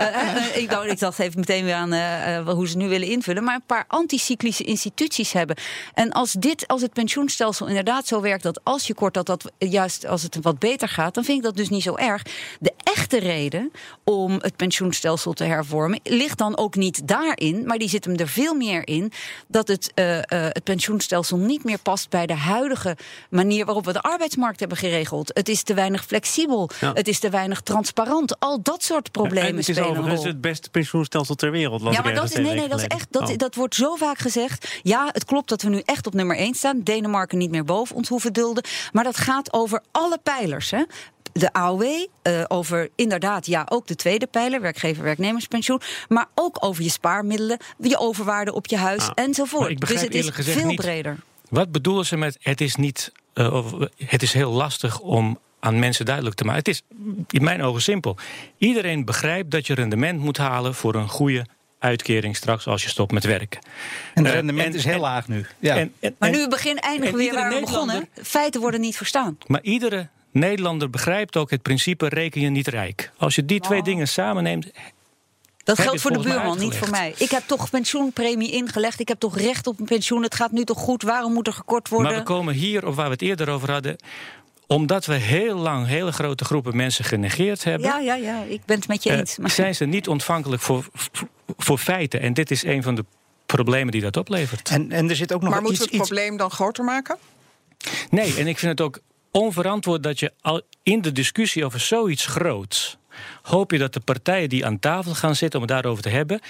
uh, 0.00 0.56
ik, 0.62 0.70
dacht, 0.70 0.86
ik 0.86 0.98
dacht 0.98 1.18
even 1.18 1.38
meteen 1.38 1.64
weer 1.64 1.74
aan 1.74 2.48
hoe 2.48 2.68
ze 2.68 2.76
nu 2.76 2.88
willen 2.88 3.08
invullen, 3.08 3.44
maar 3.44 3.54
een 3.54 3.66
paar 3.66 3.84
anticyclische 3.88 4.64
instituties 4.64 5.32
hebben. 5.32 5.56
En 5.94 6.12
als 6.12 6.32
dit, 6.32 6.66
als 6.66 6.82
het 6.82 6.92
pensioenstelsel 6.92 7.66
inderdaad 7.66 8.06
zo 8.06 8.20
werkt 8.20 8.42
dat 8.42 8.60
als 8.62 8.86
je 8.86 8.94
kort 8.94 9.14
dat 9.14 9.26
dat 9.26 9.52
juist 9.58 10.06
als 10.06 10.22
het 10.22 10.38
wat 10.42 10.58
beter 10.58 10.88
gaat, 10.88 11.14
dan 11.14 11.24
vind 11.24 11.38
ik 11.38 11.44
dat 11.44 11.56
dus 11.56 11.68
niet 11.68 11.82
zo 11.82 11.94
erg. 11.94 12.22
De 12.60 12.72
echte 13.04 13.28
reden 13.28 13.72
om 14.04 14.38
het 14.40 14.56
pensioenstelsel 14.56 15.32
te 15.32 15.44
hervormen 15.44 16.00
ligt 16.02 16.38
dan 16.38 16.56
ook 16.56 16.74
niet 16.74 17.08
daarin, 17.08 17.66
maar 17.66 17.78
die 17.78 17.88
zit 17.88 18.04
hem 18.04 18.16
er 18.16 18.28
veel 18.28 18.54
meer 18.54 18.86
in 18.86 19.12
dat 19.46 19.68
het, 19.68 19.92
uh, 19.94 20.16
uh, 20.16 20.22
het 20.28 20.64
pensioenstelsel 20.64 21.36
niet 21.36 21.64
meer 21.64 21.78
past 21.78 22.10
bij 22.10 22.26
de 22.26 22.34
huidige 22.34 22.96
manier 23.30 23.64
waarop 23.64 23.84
we 23.84 23.92
de 23.92 24.00
arbeidsmarkt 24.00 24.60
hebben 24.60 24.78
geregeld. 24.78 25.30
Het 25.34 25.48
is 25.48 25.62
te 25.62 25.74
weinig 25.74 26.04
flexibel, 26.04 26.70
ja. 26.80 26.92
het 26.92 27.08
is 27.08 27.18
te 27.18 27.30
weinig 27.30 27.60
transparant. 27.60 28.40
Al 28.40 28.62
dat 28.62 28.82
soort 28.82 29.10
problemen 29.10 29.48
en 29.48 29.56
het 29.56 29.68
is 29.68 29.76
spelen 29.76 30.04
het 30.04 30.40
beste 30.40 30.70
pensioenstelsel 30.70 31.34
ter 31.34 31.50
wereld. 31.50 31.82
ja, 31.82 32.02
maar 32.02 32.14
dat, 32.14 32.24
is, 32.24 32.34
nee, 32.34 32.54
nee, 32.54 32.68
dat 32.68 32.78
is 32.78 32.86
echt. 32.86 33.06
Dat, 33.10 33.30
oh. 33.30 33.36
dat 33.36 33.54
wordt 33.54 33.74
zo 33.74 33.94
vaak 33.94 34.18
gezegd. 34.18 34.80
Ja, 34.82 35.08
het 35.12 35.24
klopt 35.24 35.48
dat 35.48 35.62
we 35.62 35.68
nu 35.68 35.82
echt 35.84 36.06
op 36.06 36.14
nummer 36.14 36.36
1 36.36 36.54
staan. 36.54 36.82
Denemarken 36.82 37.38
niet 37.38 37.50
meer 37.50 37.64
boven 37.64 37.96
ons 37.96 38.08
hoeven 38.08 38.32
dulden. 38.32 38.64
Maar 38.92 39.04
dat 39.04 39.16
gaat 39.16 39.52
over 39.52 39.82
alle 39.90 40.18
pijlers. 40.22 40.70
Hè? 40.70 40.82
De 41.34 41.52
AOW, 41.52 41.82
uh, 41.82 42.44
over 42.48 42.88
inderdaad, 42.94 43.46
ja, 43.46 43.66
ook 43.68 43.86
de 43.86 43.94
tweede 43.94 44.26
pijler, 44.26 44.60
werkgever-werknemerspensioen, 44.60 45.80
maar 46.08 46.26
ook 46.34 46.56
over 46.60 46.82
je 46.82 46.90
spaarmiddelen, 46.90 47.58
je 47.78 47.98
overwaarde 47.98 48.52
op 48.52 48.66
je 48.66 48.76
huis 48.76 49.08
ah, 49.08 49.10
enzovoort. 49.14 49.80
dus 49.80 50.00
het 50.00 50.14
is 50.14 50.30
veel 50.32 50.66
niet, 50.66 50.80
breder. 50.80 51.18
Wat 51.48 51.72
bedoelen 51.72 52.06
ze 52.06 52.16
met 52.16 52.36
het 52.40 52.60
is 52.60 52.74
niet, 52.74 53.12
uh, 53.34 53.72
het 53.96 54.22
is 54.22 54.32
heel 54.32 54.50
lastig 54.50 55.00
om 55.00 55.38
aan 55.60 55.78
mensen 55.78 56.04
duidelijk 56.04 56.36
te 56.36 56.44
maken. 56.44 56.58
Het 56.58 56.68
is 56.68 56.82
in 57.30 57.44
mijn 57.44 57.62
ogen 57.62 57.82
simpel. 57.82 58.16
Iedereen 58.58 59.04
begrijpt 59.04 59.50
dat 59.50 59.66
je 59.66 59.74
rendement 59.74 60.20
moet 60.20 60.36
halen 60.36 60.74
voor 60.74 60.94
een 60.94 61.08
goede 61.08 61.46
uitkering 61.78 62.36
straks 62.36 62.66
als 62.66 62.82
je 62.82 62.88
stopt 62.88 63.12
met 63.12 63.24
werken. 63.24 63.60
En 64.14 64.22
het 64.22 64.26
uh, 64.26 64.32
rendement 64.32 64.68
en, 64.68 64.74
is 64.74 64.84
heel 64.84 64.94
en, 64.94 65.00
laag 65.00 65.28
nu. 65.28 65.46
Ja. 65.58 65.76
En, 65.76 65.92
maar 66.18 66.30
nu 66.30 66.48
begin 66.48 66.78
eindigen 66.78 67.16
we 67.16 67.22
weer 67.22 67.34
waar 67.34 67.54
we 67.54 67.60
begonnen. 67.60 68.08
Feiten 68.22 68.60
worden 68.60 68.80
niet 68.80 68.96
verstaan. 68.96 69.38
Maar 69.46 69.62
iedere 69.62 70.08
Nederlander 70.34 70.90
begrijpt 70.90 71.36
ook 71.36 71.50
het 71.50 71.62
principe 71.62 72.08
reken 72.08 72.40
je 72.40 72.48
niet 72.48 72.68
rijk. 72.68 73.10
Als 73.16 73.34
je 73.34 73.44
die 73.44 73.60
twee 73.60 73.78
Oh. 73.78 73.84
dingen 73.84 74.08
samenneemt. 74.08 74.70
Dat 75.64 75.78
geldt 75.80 76.00
voor 76.00 76.12
de 76.12 76.18
buurman, 76.18 76.58
niet 76.58 76.76
voor 76.76 76.90
mij. 76.90 77.14
Ik 77.18 77.30
heb 77.30 77.42
toch 77.46 77.70
pensioenpremie 77.70 78.50
ingelegd. 78.50 79.00
Ik 79.00 79.08
heb 79.08 79.18
toch 79.18 79.38
recht 79.38 79.66
op 79.66 79.80
een 79.80 79.86
pensioen. 79.86 80.22
Het 80.22 80.34
gaat 80.34 80.52
nu 80.52 80.64
toch 80.64 80.78
goed. 80.78 81.02
Waarom 81.02 81.32
moet 81.32 81.46
er 81.46 81.52
gekort 81.52 81.88
worden? 81.88 82.10
Maar 82.10 82.20
we 82.20 82.26
komen 82.26 82.54
hier, 82.54 82.86
of 82.86 82.94
waar 82.94 83.04
we 83.04 83.12
het 83.12 83.22
eerder 83.22 83.48
over 83.48 83.70
hadden. 83.70 83.96
Omdat 84.66 85.06
we 85.06 85.14
heel 85.14 85.56
lang 85.56 85.86
hele 85.86 86.12
grote 86.12 86.44
groepen 86.44 86.76
mensen 86.76 87.04
genegeerd 87.04 87.64
hebben. 87.64 87.88
Ja, 87.88 87.98
ja, 87.98 88.14
ja. 88.14 88.42
Ik 88.42 88.64
ben 88.64 88.76
het 88.76 88.88
met 88.88 89.02
je 89.02 89.10
eh, 89.10 89.18
eens. 89.18 89.38
Maar- 89.38 89.50
zijn 89.50 89.74
ze 89.74 89.84
niet 89.84 90.08
ontvankelijk 90.08 90.62
voor, 90.62 90.86
voor, 90.92 91.28
voor 91.56 91.78
feiten. 91.78 92.20
En 92.20 92.34
dit 92.34 92.50
is 92.50 92.64
een 92.64 92.82
van 92.82 92.94
de 92.94 93.04
problemen 93.46 93.92
die 93.92 94.00
dat 94.00 94.16
oplevert. 94.16 94.68
En, 94.68 94.92
en 94.92 95.08
er 95.10 95.16
zit 95.16 95.32
ook 95.32 95.40
nog 95.42 95.50
Maar 95.50 95.60
iets, 95.60 95.68
moeten 95.68 95.86
we 95.86 95.90
het 95.96 96.00
iets 96.00 96.08
probleem 96.08 96.36
dan 96.36 96.50
groter 96.50 96.84
maken? 96.84 97.16
Nee, 98.10 98.34
en 98.38 98.46
ik 98.46 98.58
vind 98.58 98.78
het 98.78 98.80
ook 98.80 98.98
onverantwoord 99.38 100.02
dat 100.02 100.18
je 100.18 100.32
al 100.40 100.62
in 100.82 101.00
de 101.00 101.12
discussie 101.12 101.64
over 101.64 101.80
zoiets 101.80 102.26
groots. 102.26 102.96
hoop 103.42 103.70
je 103.70 103.78
dat 103.78 103.92
de 103.92 104.00
partijen 104.00 104.48
die 104.48 104.66
aan 104.66 104.78
tafel 104.78 105.14
gaan 105.14 105.36
zitten 105.36 105.60
om 105.60 105.66
het 105.66 105.74
daarover 105.74 106.02
te 106.02 106.08
hebben. 106.08 106.40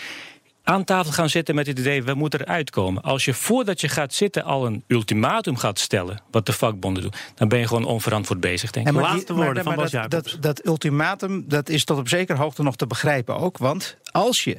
aan 0.62 0.84
tafel 0.84 1.12
gaan 1.12 1.28
zitten 1.28 1.54
met 1.54 1.66
het 1.66 1.78
idee, 1.78 2.02
we 2.02 2.14
moeten 2.14 2.40
eruit 2.40 2.70
komen. 2.70 3.02
Als 3.02 3.24
je 3.24 3.34
voordat 3.34 3.80
je 3.80 3.88
gaat 3.88 4.14
zitten 4.14 4.44
al 4.44 4.66
een 4.66 4.84
ultimatum 4.86 5.56
gaat 5.56 5.78
stellen. 5.78 6.20
wat 6.30 6.46
de 6.46 6.52
vakbonden 6.52 7.02
doen. 7.02 7.12
dan 7.34 7.48
ben 7.48 7.58
je 7.58 7.66
gewoon 7.66 7.84
onverantwoord 7.84 8.40
bezig, 8.40 8.70
denk 8.70 8.86
ik. 8.88 8.92
En 8.94 9.00
maar 9.00 9.10
Laatste 9.10 9.26
die- 9.26 9.34
maar- 9.34 9.44
woorden 9.44 9.64
van 9.64 9.74
maar 9.74 9.82
Bas 9.82 9.92
dat, 9.92 10.10
dat, 10.10 10.36
dat 10.40 10.66
ultimatum 10.66 11.44
dat 11.48 11.68
is 11.68 11.84
tot 11.84 11.98
op 11.98 12.08
zekere 12.08 12.38
hoogte 12.38 12.62
nog 12.62 12.76
te 12.76 12.86
begrijpen 12.86 13.36
ook. 13.36 13.58
Want 13.58 13.96
als 14.10 14.44
je 14.44 14.58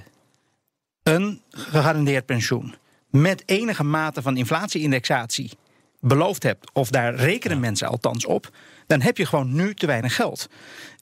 een 1.04 1.42
gegarandeerd 1.50 2.26
pensioen 2.26 2.76
met 3.10 3.44
enige 3.46 3.84
mate 3.84 4.22
van 4.22 4.38
inflatieindexatie 4.38 5.52
beloofd 6.08 6.44
hebt, 6.44 6.70
of 6.74 6.90
daar 6.90 7.16
rekenen 7.16 7.60
mensen 7.60 7.88
althans 7.88 8.26
op, 8.26 8.50
dan 8.88 9.02
heb 9.02 9.18
je 9.18 9.26
gewoon 9.26 9.54
nu 9.54 9.74
te 9.74 9.86
weinig 9.86 10.16
geld. 10.16 10.50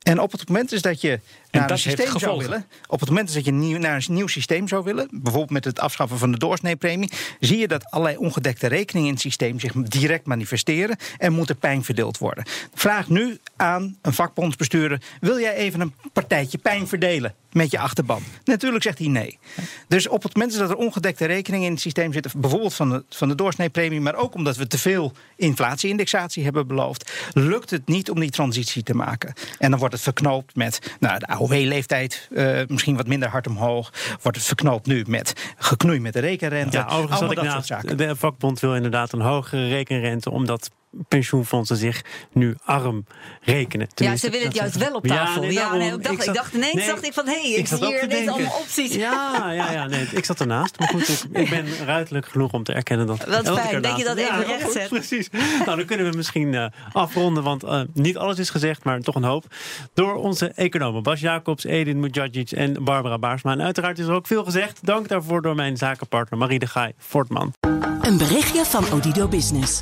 En 0.02 0.20
op 0.20 0.32
het 0.32 0.48
moment 0.48 0.72
is 0.72 0.82
dat 0.82 1.02
je 1.02 1.20
naar 1.54 1.62
een 1.62 1.68
dat 1.68 1.84
heeft 1.84 1.98
systeem 1.98 2.20
zou 2.20 2.20
gevolgen. 2.20 2.50
willen, 2.50 2.66
op 2.88 3.00
het 3.00 3.10
moment 3.10 3.34
dat 3.34 3.46
je 3.46 3.52
nieuw, 3.52 3.78
naar 3.78 3.96
een 3.96 4.14
nieuw 4.14 4.28
systeem 4.28 4.68
zou 4.68 4.84
willen, 4.84 5.08
bijvoorbeeld 5.12 5.50
met 5.50 5.66
het 5.66 5.80
afschaffen 5.80 6.18
van 6.18 6.32
de 6.32 6.38
doorsneepremie, 6.38 7.12
zie 7.40 7.58
je 7.58 7.68
dat 7.68 7.92
allerlei 7.92 8.18
ongedekte 8.18 8.68
rekeningen 8.68 9.08
in 9.08 9.14
het 9.14 9.24
systeem 9.24 9.60
zich 9.60 9.74
direct 9.74 10.26
manifesteren 10.26 10.98
en 11.18 11.34
moet 11.34 11.50
er 11.50 11.56
pijn 11.56 11.84
verdeeld 11.84 12.18
worden. 12.18 12.46
Vraag 12.74 13.10
nu 13.10 13.38
aan 13.56 13.98
een 14.02 14.14
vakbondsbestuurder: 14.14 15.02
wil 15.22 15.40
jij 15.40 15.54
even 15.54 15.82
een 15.82 15.94
partijtje 16.14 16.58
pijn 16.58 16.88
verdelen 16.88 17.36
met 17.52 17.72
je 17.72 17.80
achterban? 17.80 18.24
Natuurlijk 18.44 18.84
zegt 18.84 18.98
hij 18.98 19.08
nee. 19.08 19.40
Dus 19.88 20.08
op 20.08 20.24
het 20.24 20.36
moment 20.36 20.58
dat 20.58 20.70
er 20.70 20.76
ongedekte 20.76 21.26
rekeningen 21.26 21.66
in 21.66 21.72
het 21.72 21.82
systeem 21.82 22.14
zitten, 22.14 22.32
bijvoorbeeld 22.36 22.74
van 22.74 22.90
de, 22.90 23.04
van 23.10 23.28
de 23.28 23.36
doorsneepremie, 23.36 24.02
maar 24.02 24.16
ook 24.16 24.34
omdat 24.34 24.56
we 24.56 24.68
te 24.68 24.78
veel 24.78 25.14
inflatieindexatie 25.36 26.44
hebben 26.44 26.68
beloofd, 26.68 27.12
lukt 27.34 27.70
het 27.70 27.88
niet 27.88 28.10
om 28.10 28.20
die 28.20 28.30
transitie 28.30 28.84
te 28.84 28.96
maken. 28.96 29.34
En 29.60 29.70
dan 29.70 29.80
wordt 29.80 29.94
het 29.94 30.04
verknoopt 30.04 30.56
met 30.56 30.80
nou, 31.00 31.20
de 31.20 31.26
AOW-leeftijd, 31.44 32.30
eh, 32.36 32.60
misschien 32.68 32.96
wat 32.96 33.08
minder 33.08 33.30
hard 33.30 33.48
omhoog. 33.48 33.92
Wordt 34.22 34.38
het 34.38 34.48
verknoopt 34.48 34.88
nu 34.88 35.04
met 35.08 35.54
geknoei 35.58 36.00
met 36.00 36.14
de 36.14 36.20
rekenrente. 36.20 36.78
Ja, 36.78 36.86
overigens 36.86 37.20
had 37.20 37.30
ik 37.30 37.36
dat 37.36 37.46
naast, 37.46 37.68
soort 37.68 37.82
zaken. 37.82 37.98
de 37.98 38.16
vakbond 38.16 38.60
wil 38.60 38.76
inderdaad 38.76 39.12
een 39.12 39.22
hogere 39.22 39.68
rekenrente, 39.68 40.32
omdat 40.32 40.70
pensioenfondsen 41.08 41.78
zich 41.78 42.02
nu 42.32 42.56
arm 42.64 43.06
rekenen. 43.42 43.88
ja, 43.96 44.16
ze 44.16 44.30
willen 44.30 44.48
het 44.48 44.56
juist 44.56 44.76
wel 44.78 44.94
op 44.94 45.08
tafel. 45.08 45.42
nee, 45.42 45.52
Ja, 45.52 45.76
nee, 45.76 45.92
ik, 45.94 46.04
dacht, 46.04 46.16
ik, 46.16 46.22
zat- 46.22 46.36
dacht 46.36 46.54
ineens 46.54 46.74
nee, 46.74 46.88
dacht 46.88 47.06
ik 47.06 47.14
van 47.14 47.26
hé, 47.26 47.42
hey, 47.42 47.52
ik 47.52 47.68
zie 47.68 47.78
hier 47.78 47.88
ineens 48.04 48.10
denken. 48.12 48.34
allemaal 48.34 48.58
opties. 48.60 48.94
Ja, 48.96 49.52
ja, 49.52 49.72
ja 49.72 49.88
nee, 49.88 50.08
ik 50.12 50.26
zat 50.26 50.40
ernaast. 50.40 50.80
Maar 50.80 50.88
goed, 50.88 51.10
ik, 51.32 51.38
ik 51.38 51.50
ben 51.50 51.66
ruidelijk 51.86 52.26
genoeg 52.28 52.52
om 52.52 52.64
te 52.64 52.74
erkennen 52.74 53.08
dat. 53.08 53.26
Wat 53.26 53.60
fijn 53.60 53.82
dat 53.82 53.98
je 53.98 54.04
dat 54.04 54.18
even 54.18 54.36
Ja, 54.40 54.44
recht 54.44 54.72
zet. 54.72 54.90
Precies. 54.90 55.30
Nou, 55.66 55.78
dan 55.78 55.86
kunnen 55.86 56.10
we 56.12 56.18
misschien 56.18 56.54
eh, 56.54 56.66
afronden, 56.92 57.44
want 57.44 57.64
eh, 57.64 57.82
niet 57.94 58.18
alles 58.18 58.40
is 58.40 58.50
gezegd, 58.50 58.84
maar 58.84 59.00
toch 59.00 59.16
een 59.16 59.24
hoop. 59.24 59.46
Door 59.94 60.16
onze 60.16 60.48
economen 60.48 61.04
Bas 61.04 61.20
Jacobs, 61.20 61.64
Edin 61.64 62.00
Mujagic 62.00 62.52
en 62.52 62.84
Barbara 62.84 63.18
Baarsma. 63.18 63.52
En 63.52 63.62
uiteraard 63.62 64.00
is 64.00 64.06
er 64.06 64.14
ook 64.14 64.28
veel 64.28 64.44
gezegd. 64.44 64.80
Dank 64.86 65.08
daarvoor 65.08 65.42
door 65.42 65.56
mijn 65.56 65.78
zakenpartner 65.78 66.40
Marie 66.40 66.60
de 66.60 66.68
Gaai 66.68 66.94
Fortman. 66.98 67.54
Een 68.02 68.18
berichtje 68.18 68.66
van 68.66 68.92
Odido 68.92 69.28
Business. 69.28 69.82